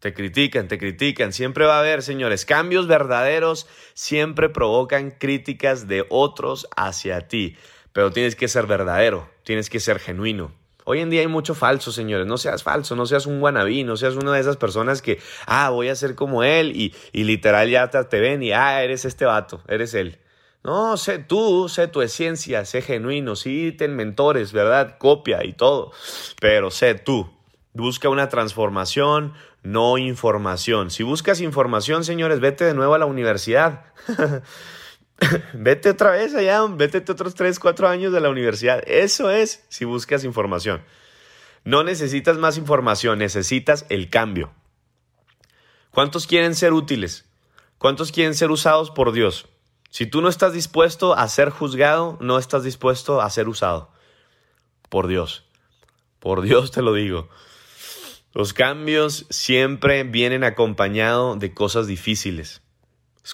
Te 0.00 0.12
critican, 0.12 0.68
te 0.68 0.76
critican. 0.76 1.32
Siempre 1.32 1.64
va 1.64 1.76
a 1.76 1.80
haber, 1.80 2.02
señores, 2.02 2.44
cambios 2.44 2.86
verdaderos 2.86 3.66
siempre 3.94 4.50
provocan 4.50 5.12
críticas 5.12 5.88
de 5.88 6.04
otros 6.10 6.68
hacia 6.76 7.26
ti 7.26 7.56
pero 7.92 8.10
tienes 8.10 8.36
que 8.36 8.48
ser 8.48 8.66
verdadero, 8.66 9.28
tienes 9.44 9.70
que 9.70 9.80
ser 9.80 9.98
genuino. 9.98 10.52
Hoy 10.84 11.00
en 11.00 11.10
día 11.10 11.20
hay 11.20 11.26
mucho 11.26 11.54
falso, 11.54 11.92
señores. 11.92 12.26
No 12.26 12.38
seas 12.38 12.62
falso, 12.62 12.96
no 12.96 13.06
seas 13.06 13.26
un 13.26 13.40
wannabe, 13.40 13.84
no 13.84 13.96
seas 13.96 14.16
una 14.16 14.32
de 14.32 14.40
esas 14.40 14.56
personas 14.56 15.02
que, 15.02 15.20
ah, 15.46 15.70
voy 15.70 15.88
a 15.88 15.94
ser 15.94 16.14
como 16.14 16.42
él 16.42 16.74
y, 16.74 16.94
y 17.12 17.24
literal 17.24 17.68
ya 17.68 17.90
te, 17.90 18.20
ven 18.20 18.42
y, 18.42 18.52
ah, 18.52 18.82
eres 18.82 19.04
este 19.04 19.24
vato, 19.24 19.62
eres 19.68 19.94
él. 19.94 20.18
No, 20.62 20.96
sé 20.96 21.18
tú, 21.18 21.68
sé 21.68 21.88
tu 21.88 22.02
esencia, 22.02 22.64
sé 22.64 22.82
genuino, 22.82 23.36
sí, 23.36 23.72
ten 23.72 23.96
mentores, 23.96 24.52
¿verdad? 24.52 24.98
Copia 24.98 25.44
y 25.44 25.52
todo, 25.52 25.92
pero 26.40 26.70
sé 26.70 26.94
tú. 26.94 27.30
Busca 27.72 28.08
una 28.08 28.28
transformación, 28.28 29.32
no 29.62 29.96
información. 29.96 30.90
Si 30.90 31.02
buscas 31.02 31.40
información, 31.40 32.04
señores, 32.04 32.40
vete 32.40 32.64
de 32.64 32.74
nuevo 32.74 32.94
a 32.94 32.98
la 32.98 33.06
universidad. 33.06 33.84
vete 35.52 35.90
otra 35.90 36.12
vez 36.12 36.34
allá, 36.34 36.64
vete 36.66 36.98
otros 36.98 37.34
3, 37.34 37.58
4 37.58 37.88
años 37.88 38.12
de 38.12 38.20
la 38.20 38.30
universidad. 38.30 38.82
Eso 38.86 39.30
es 39.30 39.64
si 39.68 39.84
buscas 39.84 40.24
información. 40.24 40.82
No 41.64 41.84
necesitas 41.84 42.38
más 42.38 42.56
información, 42.56 43.18
necesitas 43.18 43.84
el 43.90 44.08
cambio. 44.08 44.52
¿Cuántos 45.90 46.26
quieren 46.26 46.54
ser 46.54 46.72
útiles? 46.72 47.26
¿Cuántos 47.78 48.12
quieren 48.12 48.34
ser 48.34 48.50
usados 48.50 48.90
por 48.90 49.12
Dios? 49.12 49.46
Si 49.90 50.06
tú 50.06 50.22
no 50.22 50.28
estás 50.28 50.52
dispuesto 50.52 51.14
a 51.14 51.28
ser 51.28 51.50
juzgado, 51.50 52.16
no 52.20 52.38
estás 52.38 52.62
dispuesto 52.62 53.20
a 53.20 53.28
ser 53.28 53.48
usado. 53.48 53.90
Por 54.88 55.08
Dios. 55.08 55.44
Por 56.20 56.42
Dios 56.42 56.70
te 56.70 56.82
lo 56.82 56.94
digo. 56.94 57.28
Los 58.32 58.52
cambios 58.52 59.26
siempre 59.30 60.04
vienen 60.04 60.44
acompañados 60.44 61.38
de 61.40 61.52
cosas 61.52 61.88
difíciles. 61.88 62.62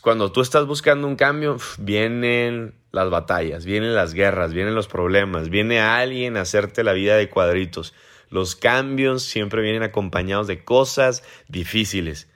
Cuando 0.01 0.33
tú 0.33 0.41
estás 0.41 0.67
buscando 0.67 1.07
un 1.07 1.17
cambio, 1.17 1.57
vienen 1.79 2.75
las 2.93 3.11
batallas, 3.11 3.65
vienen 3.65 3.95
las 3.95 4.15
guerras, 4.15 4.53
vienen 4.53 4.75
los 4.75 4.89
problemas, 4.89 5.49
viene 5.49 5.81
alguien 5.81 6.37
a 6.37 6.43
hacerte 6.43 6.85
la 6.85 6.93
vida 6.93 7.17
de 7.17 7.29
cuadritos. 7.29 7.95
Los 8.29 8.57
cambios 8.57 9.23
siempre 9.23 9.63
vienen 9.63 9.83
acompañados 9.83 10.47
de 10.47 10.65
cosas 10.65 11.23
difíciles. 11.49 12.29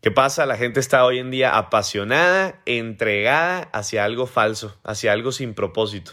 ¿Qué 0.00 0.10
pasa? 0.10 0.46
La 0.46 0.56
gente 0.56 0.80
está 0.80 1.04
hoy 1.04 1.18
en 1.18 1.30
día 1.30 1.56
apasionada, 1.56 2.60
entregada 2.66 3.62
hacia 3.72 4.04
algo 4.04 4.26
falso, 4.26 4.78
hacia 4.84 5.12
algo 5.12 5.32
sin 5.32 5.54
propósito. 5.54 6.12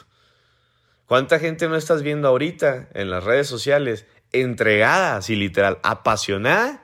¿Cuánta 1.05 1.37
gente 1.39 1.67
no 1.69 1.75
estás 1.75 2.01
viendo 2.01 2.27
ahorita 2.27 2.89
en 2.93 3.11
las 3.11 3.23
redes 3.23 3.47
sociales 3.47 4.07
entregada, 4.31 5.17
así 5.17 5.35
literal, 5.35 5.79
apasionada 5.83 6.83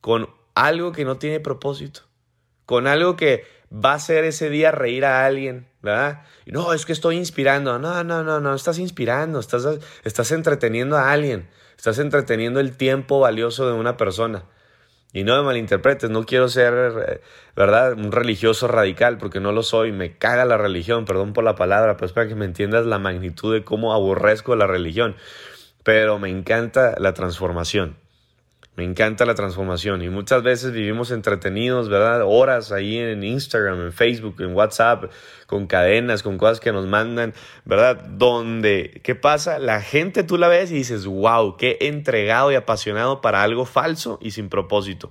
con 0.00 0.30
algo 0.54 0.92
que 0.92 1.04
no 1.04 1.18
tiene 1.18 1.40
propósito? 1.40 2.05
Con 2.66 2.86
algo 2.86 3.16
que 3.16 3.44
va 3.72 3.92
a 3.92 3.94
hacer 3.94 4.24
ese 4.24 4.50
día 4.50 4.70
reír 4.72 5.04
a 5.04 5.24
alguien, 5.24 5.66
¿verdad? 5.82 6.22
Y 6.44 6.52
no, 6.52 6.72
es 6.72 6.86
que 6.86 6.92
estoy 6.92 7.16
inspirando. 7.16 7.78
No, 7.78 8.04
no, 8.04 8.22
no, 8.22 8.40
no, 8.40 8.54
estás 8.54 8.78
inspirando, 8.78 9.40
estás, 9.40 9.66
estás 10.04 10.32
entreteniendo 10.32 10.96
a 10.96 11.12
alguien, 11.12 11.48
estás 11.76 11.98
entreteniendo 11.98 12.60
el 12.60 12.76
tiempo 12.76 13.20
valioso 13.20 13.66
de 13.66 13.72
una 13.72 13.96
persona. 13.96 14.44
Y 15.12 15.24
no 15.24 15.36
me 15.36 15.44
malinterpretes, 15.44 16.10
no 16.10 16.26
quiero 16.26 16.48
ser, 16.48 17.22
¿verdad? 17.54 17.92
Un 17.94 18.12
religioso 18.12 18.68
radical, 18.68 19.16
porque 19.16 19.40
no 19.40 19.50
lo 19.52 19.62
soy, 19.62 19.90
me 19.90 20.18
caga 20.18 20.44
la 20.44 20.58
religión, 20.58 21.06
perdón 21.06 21.32
por 21.32 21.42
la 21.42 21.54
palabra, 21.54 21.96
pero 21.96 22.06
es 22.06 22.12
para 22.12 22.28
que 22.28 22.34
me 22.34 22.44
entiendas 22.44 22.84
la 22.84 22.98
magnitud 22.98 23.54
de 23.54 23.64
cómo 23.64 23.94
aborrezco 23.94 24.56
la 24.56 24.66
religión. 24.66 25.16
Pero 25.84 26.18
me 26.18 26.28
encanta 26.28 26.96
la 26.98 27.14
transformación. 27.14 27.96
Me 28.76 28.84
encanta 28.84 29.24
la 29.24 29.34
transformación 29.34 30.02
y 30.02 30.10
muchas 30.10 30.42
veces 30.42 30.72
vivimos 30.72 31.10
entretenidos, 31.10 31.88
¿verdad? 31.88 32.20
Horas 32.26 32.72
ahí 32.72 32.98
en 32.98 33.24
Instagram, 33.24 33.80
en 33.80 33.92
Facebook, 33.92 34.36
en 34.40 34.52
WhatsApp, 34.52 35.10
con 35.46 35.66
cadenas, 35.66 36.22
con 36.22 36.36
cosas 36.36 36.60
que 36.60 36.72
nos 36.72 36.86
mandan, 36.86 37.32
¿verdad? 37.64 38.04
Donde, 38.04 39.00
¿qué 39.02 39.14
pasa? 39.14 39.58
La 39.58 39.80
gente 39.80 40.24
tú 40.24 40.36
la 40.36 40.48
ves 40.48 40.70
y 40.70 40.74
dices, 40.74 41.06
wow, 41.06 41.56
qué 41.56 41.78
entregado 41.80 42.52
y 42.52 42.54
apasionado 42.54 43.22
para 43.22 43.42
algo 43.42 43.64
falso 43.64 44.18
y 44.20 44.32
sin 44.32 44.50
propósito. 44.50 45.10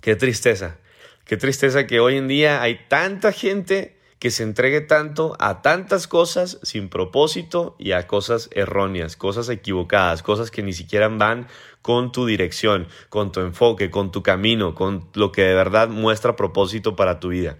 Qué 0.00 0.16
tristeza, 0.16 0.78
qué 1.26 1.36
tristeza 1.36 1.86
que 1.86 2.00
hoy 2.00 2.16
en 2.16 2.26
día 2.26 2.60
hay 2.60 2.80
tanta 2.88 3.30
gente 3.30 3.97
que 4.18 4.30
se 4.30 4.42
entregue 4.42 4.80
tanto 4.80 5.36
a 5.38 5.62
tantas 5.62 6.08
cosas 6.08 6.58
sin 6.62 6.88
propósito 6.88 7.76
y 7.78 7.92
a 7.92 8.06
cosas 8.06 8.50
erróneas, 8.52 9.16
cosas 9.16 9.48
equivocadas, 9.48 10.22
cosas 10.22 10.50
que 10.50 10.62
ni 10.62 10.72
siquiera 10.72 11.08
van 11.08 11.46
con 11.82 12.10
tu 12.10 12.26
dirección, 12.26 12.88
con 13.08 13.30
tu 13.30 13.40
enfoque, 13.40 13.90
con 13.90 14.10
tu 14.10 14.22
camino, 14.22 14.74
con 14.74 15.08
lo 15.14 15.30
que 15.30 15.42
de 15.42 15.54
verdad 15.54 15.88
muestra 15.88 16.36
propósito 16.36 16.96
para 16.96 17.20
tu 17.20 17.28
vida. 17.28 17.58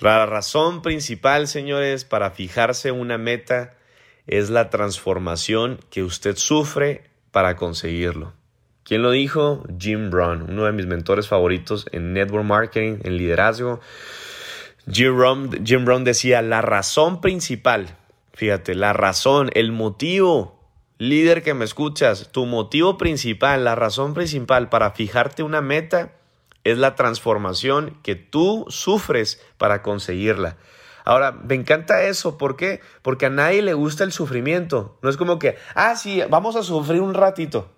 La 0.00 0.26
razón 0.26 0.82
principal, 0.82 1.48
señores, 1.48 2.04
para 2.04 2.30
fijarse 2.30 2.92
una 2.92 3.18
meta 3.18 3.74
es 4.26 4.50
la 4.50 4.70
transformación 4.70 5.78
que 5.90 6.02
usted 6.02 6.36
sufre 6.36 7.10
para 7.30 7.56
conseguirlo. 7.56 8.32
¿Quién 8.84 9.02
lo 9.02 9.10
dijo? 9.12 9.64
Jim 9.78 10.10
Brown, 10.10 10.42
uno 10.42 10.64
de 10.64 10.72
mis 10.72 10.86
mentores 10.86 11.26
favoritos 11.26 11.86
en 11.92 12.12
network 12.12 12.44
marketing, 12.44 12.98
en 13.02 13.16
liderazgo. 13.16 13.80
Jim 14.90 15.84
Brown 15.84 16.04
decía, 16.04 16.42
la 16.42 16.62
razón 16.62 17.20
principal, 17.20 17.96
fíjate, 18.32 18.74
la 18.74 18.92
razón, 18.92 19.50
el 19.54 19.72
motivo 19.72 20.54
Líder 20.98 21.42
que 21.42 21.54
me 21.54 21.64
escuchas, 21.64 22.28
tu 22.30 22.46
motivo 22.46 22.96
principal, 22.96 23.64
la 23.64 23.74
razón 23.74 24.14
principal 24.14 24.68
para 24.68 24.92
fijarte 24.92 25.42
una 25.42 25.60
meta 25.60 26.12
es 26.62 26.78
la 26.78 26.94
transformación 26.94 27.98
que 28.04 28.14
tú 28.14 28.64
sufres 28.68 29.42
para 29.58 29.82
conseguirla. 29.82 30.56
Ahora, 31.04 31.32
me 31.32 31.56
encanta 31.56 32.04
eso. 32.04 32.38
¿Por 32.38 32.56
qué? 32.56 32.80
Porque 33.02 33.26
a 33.26 33.30
nadie 33.30 33.60
le 33.60 33.74
gusta 33.74 34.04
el 34.04 34.12
sufrimiento. 34.12 34.96
No 35.02 35.10
es 35.10 35.16
como 35.16 35.38
que, 35.40 35.58
ah, 35.74 35.96
sí, 35.96 36.22
vamos 36.30 36.54
a 36.54 36.62
sufrir 36.62 37.00
un 37.00 37.12
ratito. 37.12 37.72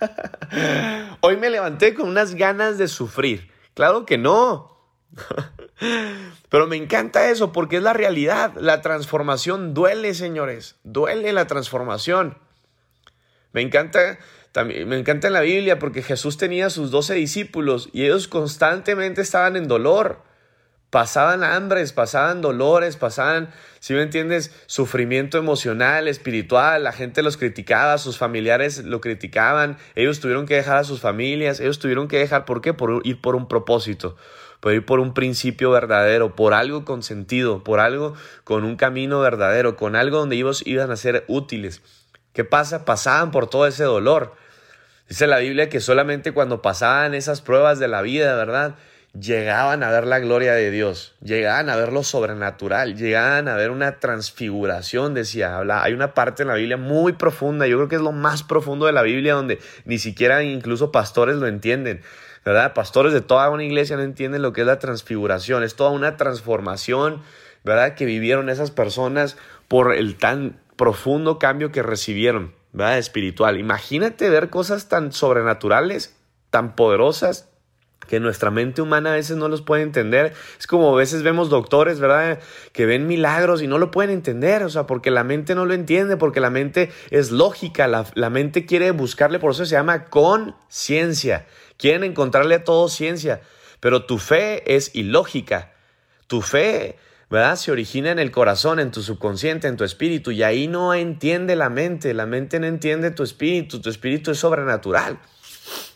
Hoy 1.20 1.38
me 1.38 1.48
levanté 1.48 1.94
con 1.94 2.08
unas 2.10 2.34
ganas 2.34 2.76
de 2.76 2.88
sufrir. 2.88 3.50
Claro 3.72 4.04
que 4.04 4.18
no. 4.18 4.73
Pero 6.48 6.66
me 6.66 6.76
encanta 6.76 7.30
eso 7.30 7.52
porque 7.52 7.76
es 7.76 7.82
la 7.82 7.92
realidad. 7.92 8.52
La 8.56 8.82
transformación 8.82 9.74
duele, 9.74 10.14
señores. 10.14 10.76
Duele 10.84 11.32
la 11.32 11.46
transformación. 11.46 12.38
Me 13.52 13.60
encanta, 13.60 14.18
también, 14.52 14.88
me 14.88 14.98
encanta 14.98 15.28
en 15.28 15.32
la 15.32 15.40
Biblia 15.40 15.78
porque 15.78 16.02
Jesús 16.02 16.36
tenía 16.36 16.70
sus 16.70 16.90
doce 16.90 17.14
discípulos 17.14 17.88
y 17.92 18.04
ellos 18.04 18.28
constantemente 18.28 19.22
estaban 19.22 19.56
en 19.56 19.68
dolor 19.68 20.22
pasaban 20.94 21.42
hambres, 21.42 21.92
pasaban 21.92 22.40
dolores, 22.40 22.96
pasaban, 22.96 23.52
si 23.80 23.94
me 23.94 24.02
entiendes, 24.02 24.54
sufrimiento 24.66 25.38
emocional, 25.38 26.06
espiritual, 26.06 26.84
la 26.84 26.92
gente 26.92 27.24
los 27.24 27.36
criticaba, 27.36 27.98
sus 27.98 28.16
familiares 28.16 28.84
lo 28.84 29.00
criticaban, 29.00 29.76
ellos 29.96 30.20
tuvieron 30.20 30.46
que 30.46 30.54
dejar 30.54 30.76
a 30.76 30.84
sus 30.84 31.00
familias, 31.00 31.58
ellos 31.58 31.80
tuvieron 31.80 32.06
que 32.06 32.18
dejar, 32.18 32.44
¿por 32.44 32.60
qué? 32.60 32.74
Por 32.74 33.04
ir 33.04 33.20
por 33.20 33.34
un 33.34 33.48
propósito, 33.48 34.16
por 34.64 34.72
ir 34.72 34.86
por 34.86 34.98
un 34.98 35.12
principio 35.12 35.70
verdadero, 35.70 36.34
por 36.34 36.54
algo 36.54 36.86
con 36.86 37.02
sentido, 37.02 37.62
por 37.62 37.80
algo 37.80 38.14
con 38.44 38.64
un 38.64 38.76
camino 38.76 39.20
verdadero, 39.20 39.76
con 39.76 39.94
algo 39.94 40.16
donde 40.16 40.36
ellos 40.36 40.62
iban 40.64 40.90
a 40.90 40.96
ser 40.96 41.26
útiles. 41.28 41.82
¿Qué 42.32 42.44
pasa? 42.44 42.86
Pasaban 42.86 43.30
por 43.30 43.46
todo 43.46 43.66
ese 43.66 43.84
dolor. 43.84 44.32
Dice 45.06 45.26
la 45.26 45.40
Biblia 45.40 45.68
que 45.68 45.80
solamente 45.80 46.32
cuando 46.32 46.62
pasaban 46.62 47.12
esas 47.12 47.42
pruebas 47.42 47.78
de 47.78 47.88
la 47.88 48.00
vida, 48.00 48.36
¿verdad? 48.36 48.76
llegaban 49.12 49.82
a 49.82 49.90
ver 49.90 50.06
la 50.06 50.18
gloria 50.18 50.54
de 50.54 50.70
Dios, 50.70 51.14
llegaban 51.22 51.68
a 51.68 51.76
ver 51.76 51.92
lo 51.92 52.02
sobrenatural, 52.02 52.96
llegaban 52.96 53.48
a 53.48 53.56
ver 53.56 53.70
una 53.70 54.00
transfiguración, 54.00 55.14
decía, 55.14 55.58
habla, 55.58 55.84
hay 55.84 55.92
una 55.92 56.14
parte 56.14 56.42
en 56.42 56.48
la 56.48 56.54
Biblia 56.54 56.78
muy 56.78 57.12
profunda, 57.12 57.66
yo 57.66 57.76
creo 57.76 57.88
que 57.88 57.96
es 57.96 58.02
lo 58.02 58.12
más 58.12 58.42
profundo 58.42 58.86
de 58.86 58.92
la 58.92 59.02
Biblia 59.02 59.34
donde 59.34 59.60
ni 59.84 59.98
siquiera 59.98 60.42
incluso 60.42 60.90
pastores 60.90 61.36
lo 61.36 61.46
entienden. 61.46 62.00
¿Verdad? 62.44 62.74
Pastores 62.74 63.12
de 63.12 63.20
toda 63.20 63.48
una 63.50 63.64
iglesia 63.64 63.96
no 63.96 64.02
entienden 64.02 64.42
lo 64.42 64.52
que 64.52 64.62
es 64.62 64.66
la 64.66 64.78
transfiguración, 64.78 65.62
es 65.62 65.76
toda 65.76 65.90
una 65.90 66.16
transformación, 66.16 67.22
¿verdad? 67.64 67.94
Que 67.94 68.04
vivieron 68.04 68.50
esas 68.50 68.70
personas 68.70 69.38
por 69.68 69.94
el 69.94 70.16
tan 70.16 70.60
profundo 70.76 71.38
cambio 71.38 71.72
que 71.72 71.82
recibieron, 71.82 72.54
¿verdad? 72.72 72.98
Espiritual. 72.98 73.58
Imagínate 73.58 74.28
ver 74.28 74.50
cosas 74.50 74.88
tan 74.88 75.12
sobrenaturales, 75.12 76.16
tan 76.50 76.76
poderosas, 76.76 77.48
que 78.08 78.20
nuestra 78.20 78.50
mente 78.50 78.82
humana 78.82 79.12
a 79.12 79.14
veces 79.14 79.36
no 79.36 79.48
los 79.48 79.62
puede 79.62 79.82
entender. 79.82 80.32
Es 80.58 80.66
como 80.66 80.94
a 80.94 80.96
veces 80.96 81.22
vemos 81.22 81.50
doctores, 81.50 82.00
¿verdad? 82.00 82.38
Que 82.72 82.86
ven 82.86 83.06
milagros 83.06 83.62
y 83.62 83.66
no 83.66 83.78
lo 83.78 83.90
pueden 83.90 84.10
entender, 84.10 84.62
o 84.62 84.68
sea, 84.68 84.86
porque 84.86 85.10
la 85.10 85.24
mente 85.24 85.54
no 85.54 85.66
lo 85.66 85.74
entiende, 85.74 86.16
porque 86.16 86.40
la 86.40 86.50
mente 86.50 86.90
es 87.10 87.30
lógica, 87.30 87.86
la, 87.88 88.06
la 88.14 88.30
mente 88.30 88.66
quiere 88.66 88.90
buscarle, 88.90 89.38
por 89.38 89.52
eso 89.52 89.64
se 89.64 89.72
llama 89.72 90.06
conciencia. 90.06 91.46
Quieren 91.76 92.04
encontrarle 92.04 92.56
a 92.56 92.64
todo 92.64 92.88
ciencia, 92.88 93.40
pero 93.80 94.06
tu 94.06 94.18
fe 94.18 94.74
es 94.74 94.94
ilógica. 94.94 95.72
Tu 96.26 96.40
fe, 96.40 96.96
¿verdad? 97.30 97.56
Se 97.56 97.72
origina 97.72 98.10
en 98.10 98.18
el 98.18 98.30
corazón, 98.30 98.80
en 98.80 98.90
tu 98.90 99.02
subconsciente, 99.02 99.68
en 99.68 99.76
tu 99.76 99.84
espíritu, 99.84 100.30
y 100.30 100.42
ahí 100.42 100.68
no 100.68 100.94
entiende 100.94 101.56
la 101.56 101.68
mente, 101.68 102.14
la 102.14 102.26
mente 102.26 102.60
no 102.60 102.66
entiende 102.66 103.10
tu 103.10 103.22
espíritu, 103.22 103.80
tu 103.80 103.90
espíritu 103.90 104.30
es 104.30 104.38
sobrenatural. 104.38 105.18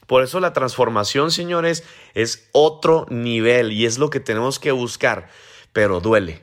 Por 0.09 0.23
eso 0.23 0.41
la 0.41 0.55
transformación, 0.55 1.31
señores, 1.31 1.85
es 2.15 2.49
otro 2.53 3.07
nivel 3.11 3.73
y 3.73 3.85
es 3.85 3.99
lo 3.99 4.09
que 4.09 4.21
tenemos 4.21 4.59
que 4.59 4.73
buscar, 4.73 5.29
pero 5.75 6.01
duele. 6.01 6.43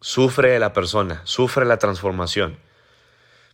Sufre 0.00 0.56
la 0.60 0.72
persona, 0.72 1.20
sufre 1.24 1.66
la 1.66 1.78
transformación. 1.78 2.56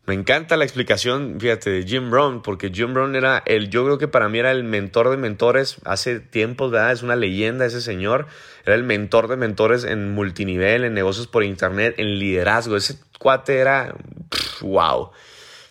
Me 0.04 0.12
encanta 0.12 0.58
la 0.58 0.64
explicación, 0.64 1.38
fíjate, 1.40 1.70
de 1.70 1.84
Jim 1.84 2.10
Brown, 2.10 2.42
porque 2.42 2.68
Jim 2.68 2.92
Brown 2.92 3.16
era 3.16 3.42
el, 3.46 3.70
yo 3.70 3.86
creo 3.86 3.96
que 3.96 4.08
para 4.08 4.28
mí 4.28 4.38
era 4.40 4.50
el 4.50 4.62
mentor 4.62 5.08
de 5.08 5.16
mentores 5.16 5.76
hace 5.86 6.20
tiempos, 6.20 6.70
¿verdad? 6.70 6.92
Es 6.92 7.02
una 7.02 7.16
leyenda 7.16 7.64
ese 7.64 7.80
señor. 7.80 8.26
Era 8.66 8.74
el 8.74 8.84
mentor 8.84 9.28
de 9.28 9.38
mentores 9.38 9.84
en 9.84 10.12
multinivel, 10.12 10.84
en 10.84 10.92
negocios 10.92 11.28
por 11.28 11.44
internet, 11.44 11.94
en 11.96 12.18
liderazgo. 12.18 12.76
Ese 12.76 12.98
cuate 13.18 13.56
era, 13.56 13.94
wow, 14.60 15.12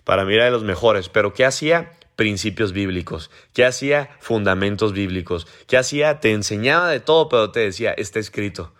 para 0.02 0.24
mí 0.24 0.34
era 0.34 0.46
de 0.46 0.50
los 0.50 0.64
mejores. 0.64 1.08
Pero 1.08 1.32
¿qué 1.32 1.44
hacía? 1.44 1.92
Principios 2.16 2.72
bíblicos, 2.72 3.30
que 3.52 3.64
hacía 3.64 4.10
fundamentos 4.20 4.92
bíblicos, 4.92 5.46
que 5.66 5.76
hacía, 5.76 6.20
te 6.20 6.32
enseñaba 6.32 6.88
de 6.88 7.00
todo, 7.00 7.28
pero 7.28 7.50
te 7.50 7.60
decía, 7.60 7.92
está 7.92 8.18
escrito. 8.18 8.72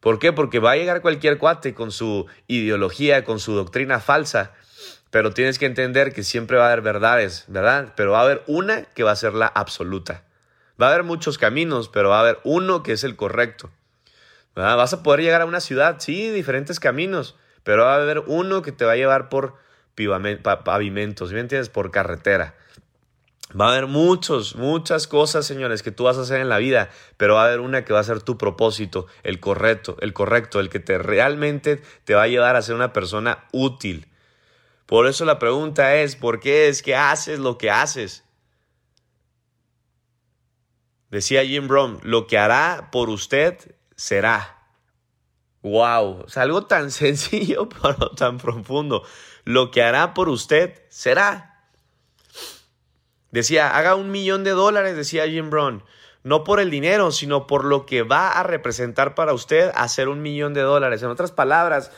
¿Por 0.00 0.18
qué? 0.18 0.32
Porque 0.32 0.58
va 0.58 0.72
a 0.72 0.76
llegar 0.76 1.00
cualquier 1.00 1.38
cuate 1.38 1.74
con 1.74 1.90
su 1.90 2.26
ideología, 2.46 3.24
con 3.24 3.40
su 3.40 3.54
doctrina 3.54 4.00
falsa, 4.00 4.52
pero 5.10 5.32
tienes 5.32 5.58
que 5.58 5.66
entender 5.66 6.12
que 6.12 6.22
siempre 6.22 6.58
va 6.58 6.64
a 6.64 6.66
haber 6.68 6.82
verdades, 6.82 7.44
¿verdad? 7.48 7.94
Pero 7.96 8.12
va 8.12 8.20
a 8.20 8.24
haber 8.24 8.42
una 8.46 8.84
que 8.84 9.02
va 9.02 9.10
a 9.10 9.16
ser 9.16 9.34
la 9.34 9.46
absoluta. 9.46 10.24
Va 10.80 10.86
a 10.86 10.90
haber 10.90 11.02
muchos 11.02 11.38
caminos, 11.38 11.88
pero 11.88 12.10
va 12.10 12.18
a 12.18 12.20
haber 12.20 12.38
uno 12.44 12.82
que 12.82 12.92
es 12.92 13.02
el 13.02 13.16
correcto. 13.16 13.70
Vas 14.54 14.92
a 14.92 15.02
poder 15.02 15.20
llegar 15.22 15.40
a 15.40 15.46
una 15.46 15.60
ciudad, 15.60 15.96
sí, 15.98 16.30
diferentes 16.30 16.80
caminos, 16.80 17.36
pero 17.62 17.84
va 17.84 17.94
a 17.94 18.02
haber 18.02 18.20
uno 18.26 18.62
que 18.62 18.72
te 18.72 18.84
va 18.84 18.92
a 18.92 18.96
llevar 18.96 19.28
por 19.28 19.54
pavimentos, 20.64 21.32
¿me 21.32 21.40
entiendes? 21.40 21.68
Por 21.68 21.90
carretera. 21.90 22.54
Va 23.58 23.68
a 23.68 23.72
haber 23.72 23.86
muchos, 23.86 24.56
muchas 24.56 25.06
cosas, 25.06 25.46
señores, 25.46 25.82
que 25.82 25.90
tú 25.90 26.04
vas 26.04 26.18
a 26.18 26.22
hacer 26.22 26.40
en 26.40 26.50
la 26.50 26.58
vida, 26.58 26.90
pero 27.16 27.34
va 27.34 27.44
a 27.44 27.46
haber 27.46 27.60
una 27.60 27.82
que 27.82 27.94
va 27.94 28.00
a 28.00 28.04
ser 28.04 28.20
tu 28.20 28.36
propósito, 28.36 29.06
el 29.22 29.40
correcto, 29.40 29.96
el 30.00 30.12
correcto, 30.12 30.60
el 30.60 30.68
que 30.68 30.80
te 30.80 30.98
realmente 30.98 31.80
te 32.04 32.14
va 32.14 32.24
a 32.24 32.28
llevar 32.28 32.56
a 32.56 32.62
ser 32.62 32.74
una 32.74 32.92
persona 32.92 33.46
útil. 33.52 34.06
Por 34.84 35.06
eso 35.06 35.24
la 35.24 35.38
pregunta 35.38 35.94
es, 35.96 36.14
¿por 36.14 36.40
qué 36.40 36.68
es 36.68 36.82
que 36.82 36.94
haces 36.94 37.38
lo 37.38 37.56
que 37.56 37.70
haces? 37.70 38.24
Decía 41.10 41.44
Jim 41.44 41.68
Brown, 41.68 42.00
lo 42.02 42.26
que 42.26 42.36
hará 42.36 42.90
por 42.92 43.08
usted 43.08 43.76
será. 43.96 44.58
Wow, 45.62 46.24
es 46.26 46.36
algo 46.36 46.66
tan 46.66 46.90
sencillo 46.92 47.68
pero 47.68 48.10
tan 48.10 48.36
profundo. 48.36 49.04
Lo 49.48 49.70
que 49.70 49.82
hará 49.82 50.12
por 50.12 50.28
usted 50.28 50.74
será. 50.90 51.64
Decía, 53.30 53.78
haga 53.78 53.94
un 53.94 54.10
millón 54.10 54.44
de 54.44 54.50
dólares, 54.50 54.94
decía 54.94 55.26
Jim 55.26 55.48
Brown. 55.48 55.82
No 56.22 56.44
por 56.44 56.60
el 56.60 56.68
dinero, 56.68 57.12
sino 57.12 57.46
por 57.46 57.64
lo 57.64 57.86
que 57.86 58.02
va 58.02 58.32
a 58.32 58.42
representar 58.42 59.14
para 59.14 59.32
usted 59.32 59.72
hacer 59.74 60.10
un 60.10 60.20
millón 60.20 60.52
de 60.52 60.60
dólares. 60.60 61.02
En 61.02 61.08
otras 61.08 61.32
palabras, 61.32 61.92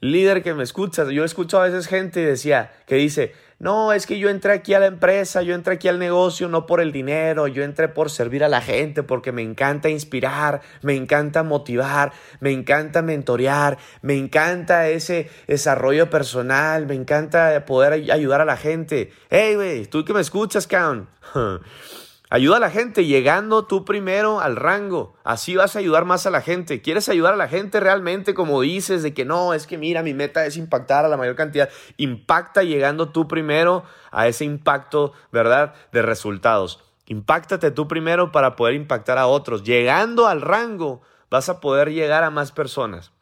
líder 0.00 0.42
que 0.42 0.52
me 0.52 0.64
escuchas, 0.64 1.08
yo 1.10 1.22
escucho 1.22 1.60
a 1.60 1.68
veces 1.68 1.86
gente 1.86 2.26
decía, 2.26 2.72
que 2.88 2.96
dice, 2.96 3.36
no, 3.58 3.94
es 3.94 4.06
que 4.06 4.18
yo 4.18 4.28
entré 4.28 4.52
aquí 4.52 4.74
a 4.74 4.80
la 4.80 4.86
empresa, 4.86 5.40
yo 5.40 5.54
entré 5.54 5.74
aquí 5.74 5.88
al 5.88 5.98
negocio 5.98 6.48
no 6.48 6.66
por 6.66 6.80
el 6.80 6.92
dinero, 6.92 7.46
yo 7.46 7.64
entré 7.64 7.88
por 7.88 8.10
servir 8.10 8.44
a 8.44 8.48
la 8.48 8.60
gente 8.60 9.02
porque 9.02 9.32
me 9.32 9.40
encanta 9.40 9.88
inspirar, 9.88 10.60
me 10.82 10.94
encanta 10.94 11.42
motivar, 11.42 12.12
me 12.40 12.52
encanta 12.52 13.00
mentorear, 13.00 13.78
me 14.02 14.14
encanta 14.14 14.88
ese 14.88 15.30
desarrollo 15.46 16.10
personal, 16.10 16.86
me 16.86 16.94
encanta 16.94 17.64
poder 17.64 18.10
ayudar 18.10 18.42
a 18.42 18.44
la 18.44 18.58
gente. 18.58 19.12
Hey, 19.30 19.54
güey, 19.54 19.86
tú 19.86 20.04
que 20.04 20.12
me 20.12 20.20
escuchas, 20.20 20.66
Count. 20.66 21.08
Ayuda 22.28 22.56
a 22.56 22.60
la 22.60 22.70
gente 22.70 23.04
llegando 23.04 23.66
tú 23.66 23.84
primero 23.84 24.40
al 24.40 24.56
rango. 24.56 25.14
Así 25.22 25.54
vas 25.54 25.76
a 25.76 25.78
ayudar 25.78 26.04
más 26.04 26.26
a 26.26 26.30
la 26.30 26.40
gente. 26.40 26.82
¿Quieres 26.82 27.08
ayudar 27.08 27.34
a 27.34 27.36
la 27.36 27.46
gente 27.46 27.78
realmente 27.78 28.34
como 28.34 28.60
dices 28.62 29.04
de 29.04 29.14
que 29.14 29.24
no, 29.24 29.54
es 29.54 29.68
que 29.68 29.78
mira, 29.78 30.02
mi 30.02 30.12
meta 30.12 30.44
es 30.44 30.56
impactar 30.56 31.04
a 31.04 31.08
la 31.08 31.16
mayor 31.16 31.36
cantidad? 31.36 31.68
Impacta 31.98 32.64
llegando 32.64 33.10
tú 33.10 33.28
primero 33.28 33.84
a 34.10 34.26
ese 34.26 34.44
impacto, 34.44 35.12
¿verdad? 35.30 35.74
De 35.92 36.02
resultados. 36.02 36.82
Impáctate 37.06 37.70
tú 37.70 37.86
primero 37.86 38.32
para 38.32 38.56
poder 38.56 38.74
impactar 38.74 39.18
a 39.18 39.28
otros. 39.28 39.62
Llegando 39.62 40.26
al 40.26 40.40
rango 40.40 41.02
vas 41.30 41.48
a 41.48 41.60
poder 41.60 41.92
llegar 41.92 42.24
a 42.24 42.30
más 42.30 42.50
personas. 42.50 43.12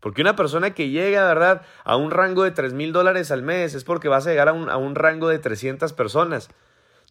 Porque 0.00 0.22
una 0.22 0.34
persona 0.34 0.74
que 0.74 0.88
llega, 0.88 1.24
¿verdad? 1.24 1.62
A 1.84 1.94
un 1.94 2.10
rango 2.10 2.42
de 2.42 2.50
3 2.50 2.72
mil 2.72 2.92
dólares 2.92 3.30
al 3.30 3.42
mes 3.42 3.74
es 3.74 3.84
porque 3.84 4.08
vas 4.08 4.26
a 4.26 4.30
llegar 4.30 4.48
a 4.48 4.52
un, 4.52 4.68
a 4.68 4.76
un 4.76 4.96
rango 4.96 5.28
de 5.28 5.38
300 5.38 5.92
personas. 5.92 6.50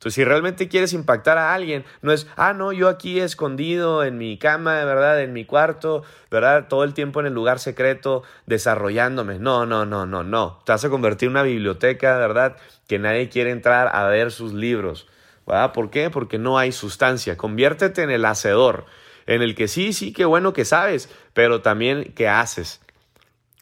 Entonces, 0.03 0.15
si 0.15 0.25
realmente 0.25 0.67
quieres 0.67 0.91
impactar 0.91 1.37
a 1.37 1.53
alguien, 1.53 1.85
no 2.01 2.11
es, 2.11 2.27
ah, 2.35 2.51
no, 2.51 2.73
yo 2.73 2.89
aquí 2.89 3.21
escondido 3.21 4.03
en 4.03 4.17
mi 4.17 4.37
cama, 4.37 4.83
¿verdad? 4.83 5.21
En 5.21 5.31
mi 5.31 5.45
cuarto, 5.45 6.03
¿verdad? 6.29 6.67
Todo 6.67 6.83
el 6.83 6.93
tiempo 6.93 7.21
en 7.21 7.27
el 7.27 7.33
lugar 7.33 7.57
secreto, 7.57 8.23
desarrollándome. 8.45 9.39
No, 9.39 9.65
no, 9.65 9.85
no, 9.85 10.05
no, 10.05 10.21
no. 10.21 10.59
Te 10.65 10.73
vas 10.73 10.83
a 10.83 10.89
convertir 10.89 11.27
en 11.27 11.31
una 11.31 11.43
biblioteca, 11.43 12.17
¿verdad? 12.17 12.57
Que 12.85 12.99
nadie 12.99 13.29
quiere 13.29 13.51
entrar 13.51 13.95
a 13.95 14.05
ver 14.07 14.33
sus 14.33 14.51
libros. 14.51 15.07
¿Verdad? 15.47 15.71
¿Por 15.71 15.89
qué? 15.89 16.09
Porque 16.09 16.37
no 16.37 16.57
hay 16.57 16.73
sustancia. 16.73 17.37
Conviértete 17.37 18.03
en 18.03 18.11
el 18.11 18.25
hacedor, 18.25 18.85
en 19.25 19.41
el 19.41 19.55
que 19.55 19.69
sí, 19.69 19.93
sí, 19.93 20.11
qué 20.11 20.25
bueno 20.25 20.51
que 20.51 20.65
sabes, 20.65 21.09
pero 21.33 21.61
también 21.61 22.11
que 22.13 22.27
haces. 22.27 22.81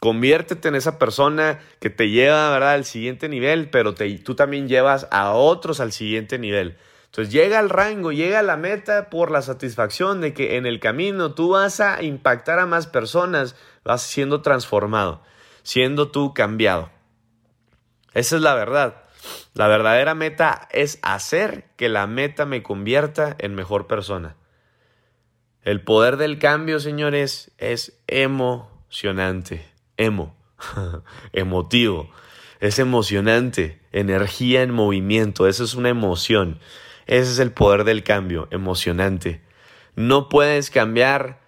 Conviértete 0.02 0.68
en 0.68 0.74
esa 0.74 0.98
persona 0.98 1.60
que 1.80 1.92
te 1.92 2.10
lleva, 2.10 2.50
¿verdad?, 2.50 2.74
al 2.74 2.86
siguiente 2.86 3.30
nivel, 3.30 3.70
pero 3.70 3.94
te, 3.94 4.18
tú 4.18 4.34
también 4.34 4.68
llevas 4.68 5.08
a 5.12 5.34
otros 5.34 5.80
al 5.80 5.92
siguiente 5.92 6.40
nivel. 6.40 6.76
Entonces 7.06 7.32
llega 7.32 7.60
al 7.60 7.70
rango, 7.70 8.12
llega 8.12 8.40
a 8.40 8.42
la 8.42 8.58
meta 8.58 9.12
por 9.12 9.30
la 9.30 9.44
satisfacción 9.44 10.20
de 10.20 10.34
que 10.34 10.58
en 10.58 10.66
el 10.66 10.80
camino 10.80 11.36
tú 11.36 11.50
vas 11.50 11.80
a 11.82 12.02
impactar 12.02 12.58
a 12.58 12.66
más 12.66 12.88
personas, 12.88 13.56
vas 13.84 14.02
siendo 14.02 14.42
transformado, 14.42 15.22
siendo 15.62 16.10
tú 16.10 16.34
cambiado. 16.34 16.90
Esa 18.16 18.38
es 18.38 18.42
la 18.42 18.56
verdad. 18.56 19.04
La 19.54 19.68
verdadera 19.68 20.16
meta 20.16 20.68
es 20.72 20.98
hacer 21.04 21.66
que 21.76 21.90
la 21.90 22.08
meta 22.08 22.48
me 22.48 22.64
convierta 22.64 23.36
en 23.38 23.54
mejor 23.54 23.86
persona. 23.86 24.36
El 25.62 25.84
poder 25.84 26.18
del 26.18 26.40
cambio, 26.40 26.80
señores, 26.80 27.52
es 27.60 28.02
emocionante. 28.08 29.70
Emo. 30.02 30.36
Emotivo. 31.34 32.10
Es 32.60 32.80
emocionante. 32.80 33.82
Energía 33.92 34.62
en 34.62 34.72
movimiento. 34.72 35.48
Eso 35.48 35.64
es 35.64 35.74
una 35.74 35.90
emoción. 35.90 36.60
Ese 37.08 37.32
es 37.32 37.40
el 37.40 37.52
poder 37.52 37.84
del 37.84 38.04
cambio, 38.04 38.48
emocionante. 38.52 39.42
No 39.96 40.30
puedes 40.30 40.70
cambiar 40.70 41.42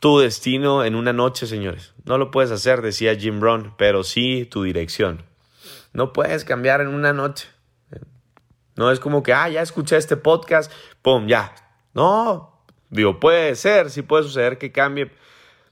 tu 0.00 0.18
destino 0.18 0.84
en 0.84 0.94
una 0.94 1.12
noche, 1.12 1.46
señores. 1.46 1.94
No 2.04 2.18
lo 2.18 2.30
puedes 2.30 2.50
hacer, 2.50 2.82
decía 2.82 3.14
Jim 3.14 3.40
Brown, 3.40 3.74
pero 3.76 4.02
sí 4.02 4.44
tu 4.44 4.62
dirección. 4.62 5.24
No 5.92 6.12
puedes 6.12 6.44
cambiar 6.44 6.80
en 6.80 6.88
una 6.88 7.12
noche. 7.12 7.48
No 8.76 8.90
es 8.90 9.00
como 9.00 9.22
que, 9.22 9.32
ah, 9.32 9.48
ya 9.48 9.62
escuché 9.62 9.96
este 9.96 10.16
podcast, 10.16 10.70
pum, 11.00 11.26
ya. 11.26 11.54
No, 11.94 12.62
digo, 12.90 13.20
puede 13.20 13.54
ser, 13.54 13.90
sí 13.90 14.02
puede 14.02 14.24
suceder 14.24 14.58
que 14.58 14.70
cambie 14.70 15.10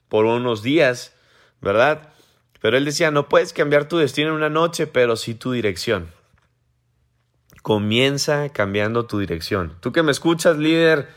por 0.09 0.25
unos 0.25 0.62
días, 0.62 1.13
¿verdad? 1.64 2.11
Pero 2.61 2.77
él 2.77 2.85
decía, 2.85 3.11
no 3.11 3.29
puedes 3.29 3.53
cambiar 3.53 3.88
tu 3.88 3.98
destino 3.98 4.29
en 4.29 4.37
una 4.37 4.48
noche, 4.48 4.87
pero 4.87 5.16
sí 5.16 5.35
tu 5.35 5.53
dirección. 5.53 6.09
Comienza 7.62 8.50
cambiando 8.50 9.07
tu 9.07 9.18
dirección. 9.18 9.77
Tú 9.81 9.90
que 9.90 10.03
me 10.03 10.12
escuchas, 10.12 10.57
líder, 10.57 11.09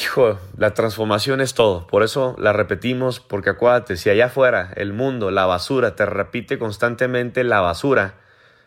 hijo, 0.00 0.38
la 0.56 0.72
transformación 0.72 1.40
es 1.40 1.54
todo. 1.54 1.86
Por 1.86 2.02
eso 2.02 2.34
la 2.38 2.52
repetimos, 2.52 3.20
porque 3.20 3.50
acuérdate, 3.50 3.96
si 3.96 4.08
allá 4.08 4.26
afuera 4.26 4.72
el 4.76 4.92
mundo, 4.92 5.30
la 5.30 5.46
basura, 5.46 5.96
te 5.96 6.06
repite 6.06 6.58
constantemente 6.58 7.44
la 7.44 7.60
basura, 7.60 8.14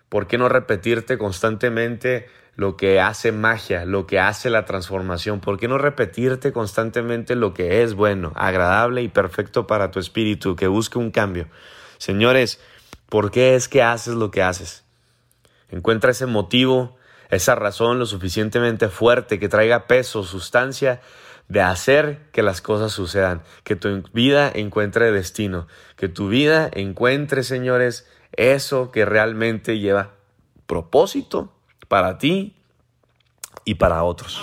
¿por 0.09 0.27
qué 0.27 0.37
no 0.37 0.49
repetirte 0.49 1.17
constantemente 1.17 2.29
lo 2.55 2.77
que 2.77 2.99
hace 2.99 3.31
magia, 3.31 3.85
lo 3.85 4.05
que 4.05 4.19
hace 4.19 4.49
la 4.49 4.65
transformación? 4.65 5.39
¿Por 5.39 5.59
qué 5.59 5.67
no 5.67 5.77
repetirte 5.77 6.51
constantemente 6.51 7.35
lo 7.35 7.53
que 7.53 7.83
es 7.83 7.93
bueno, 7.95 8.31
agradable 8.35 9.01
y 9.01 9.07
perfecto 9.07 9.67
para 9.67 9.91
tu 9.91 9.99
espíritu, 9.99 10.55
que 10.55 10.67
busque 10.67 10.97
un 10.97 11.11
cambio? 11.11 11.47
Señores, 11.97 12.59
¿por 13.09 13.31
qué 13.31 13.55
es 13.55 13.67
que 13.67 13.81
haces 13.81 14.13
lo 14.13 14.31
que 14.31 14.43
haces? 14.43 14.83
Encuentra 15.69 16.11
ese 16.11 16.25
motivo, 16.25 16.97
esa 17.29 17.55
razón 17.55 17.97
lo 17.97 18.05
suficientemente 18.05 18.89
fuerte 18.89 19.39
que 19.39 19.49
traiga 19.49 19.87
peso, 19.87 20.23
sustancia 20.23 21.01
de 21.47 21.61
hacer 21.61 22.19
que 22.31 22.43
las 22.43 22.61
cosas 22.61 22.91
sucedan, 22.91 23.43
que 23.63 23.75
tu 23.75 24.03
vida 24.13 24.51
encuentre 24.53 25.11
destino, 25.11 25.67
que 25.97 26.07
tu 26.07 26.29
vida 26.29 26.69
encuentre, 26.73 27.43
señores, 27.43 28.07
eso 28.31 28.91
que 28.91 29.05
realmente 29.05 29.79
lleva 29.79 30.11
propósito 30.65 31.53
para 31.93 32.17
ti 32.17 32.51
y 33.65 33.75
para 33.75 34.03
otros. 34.03 34.41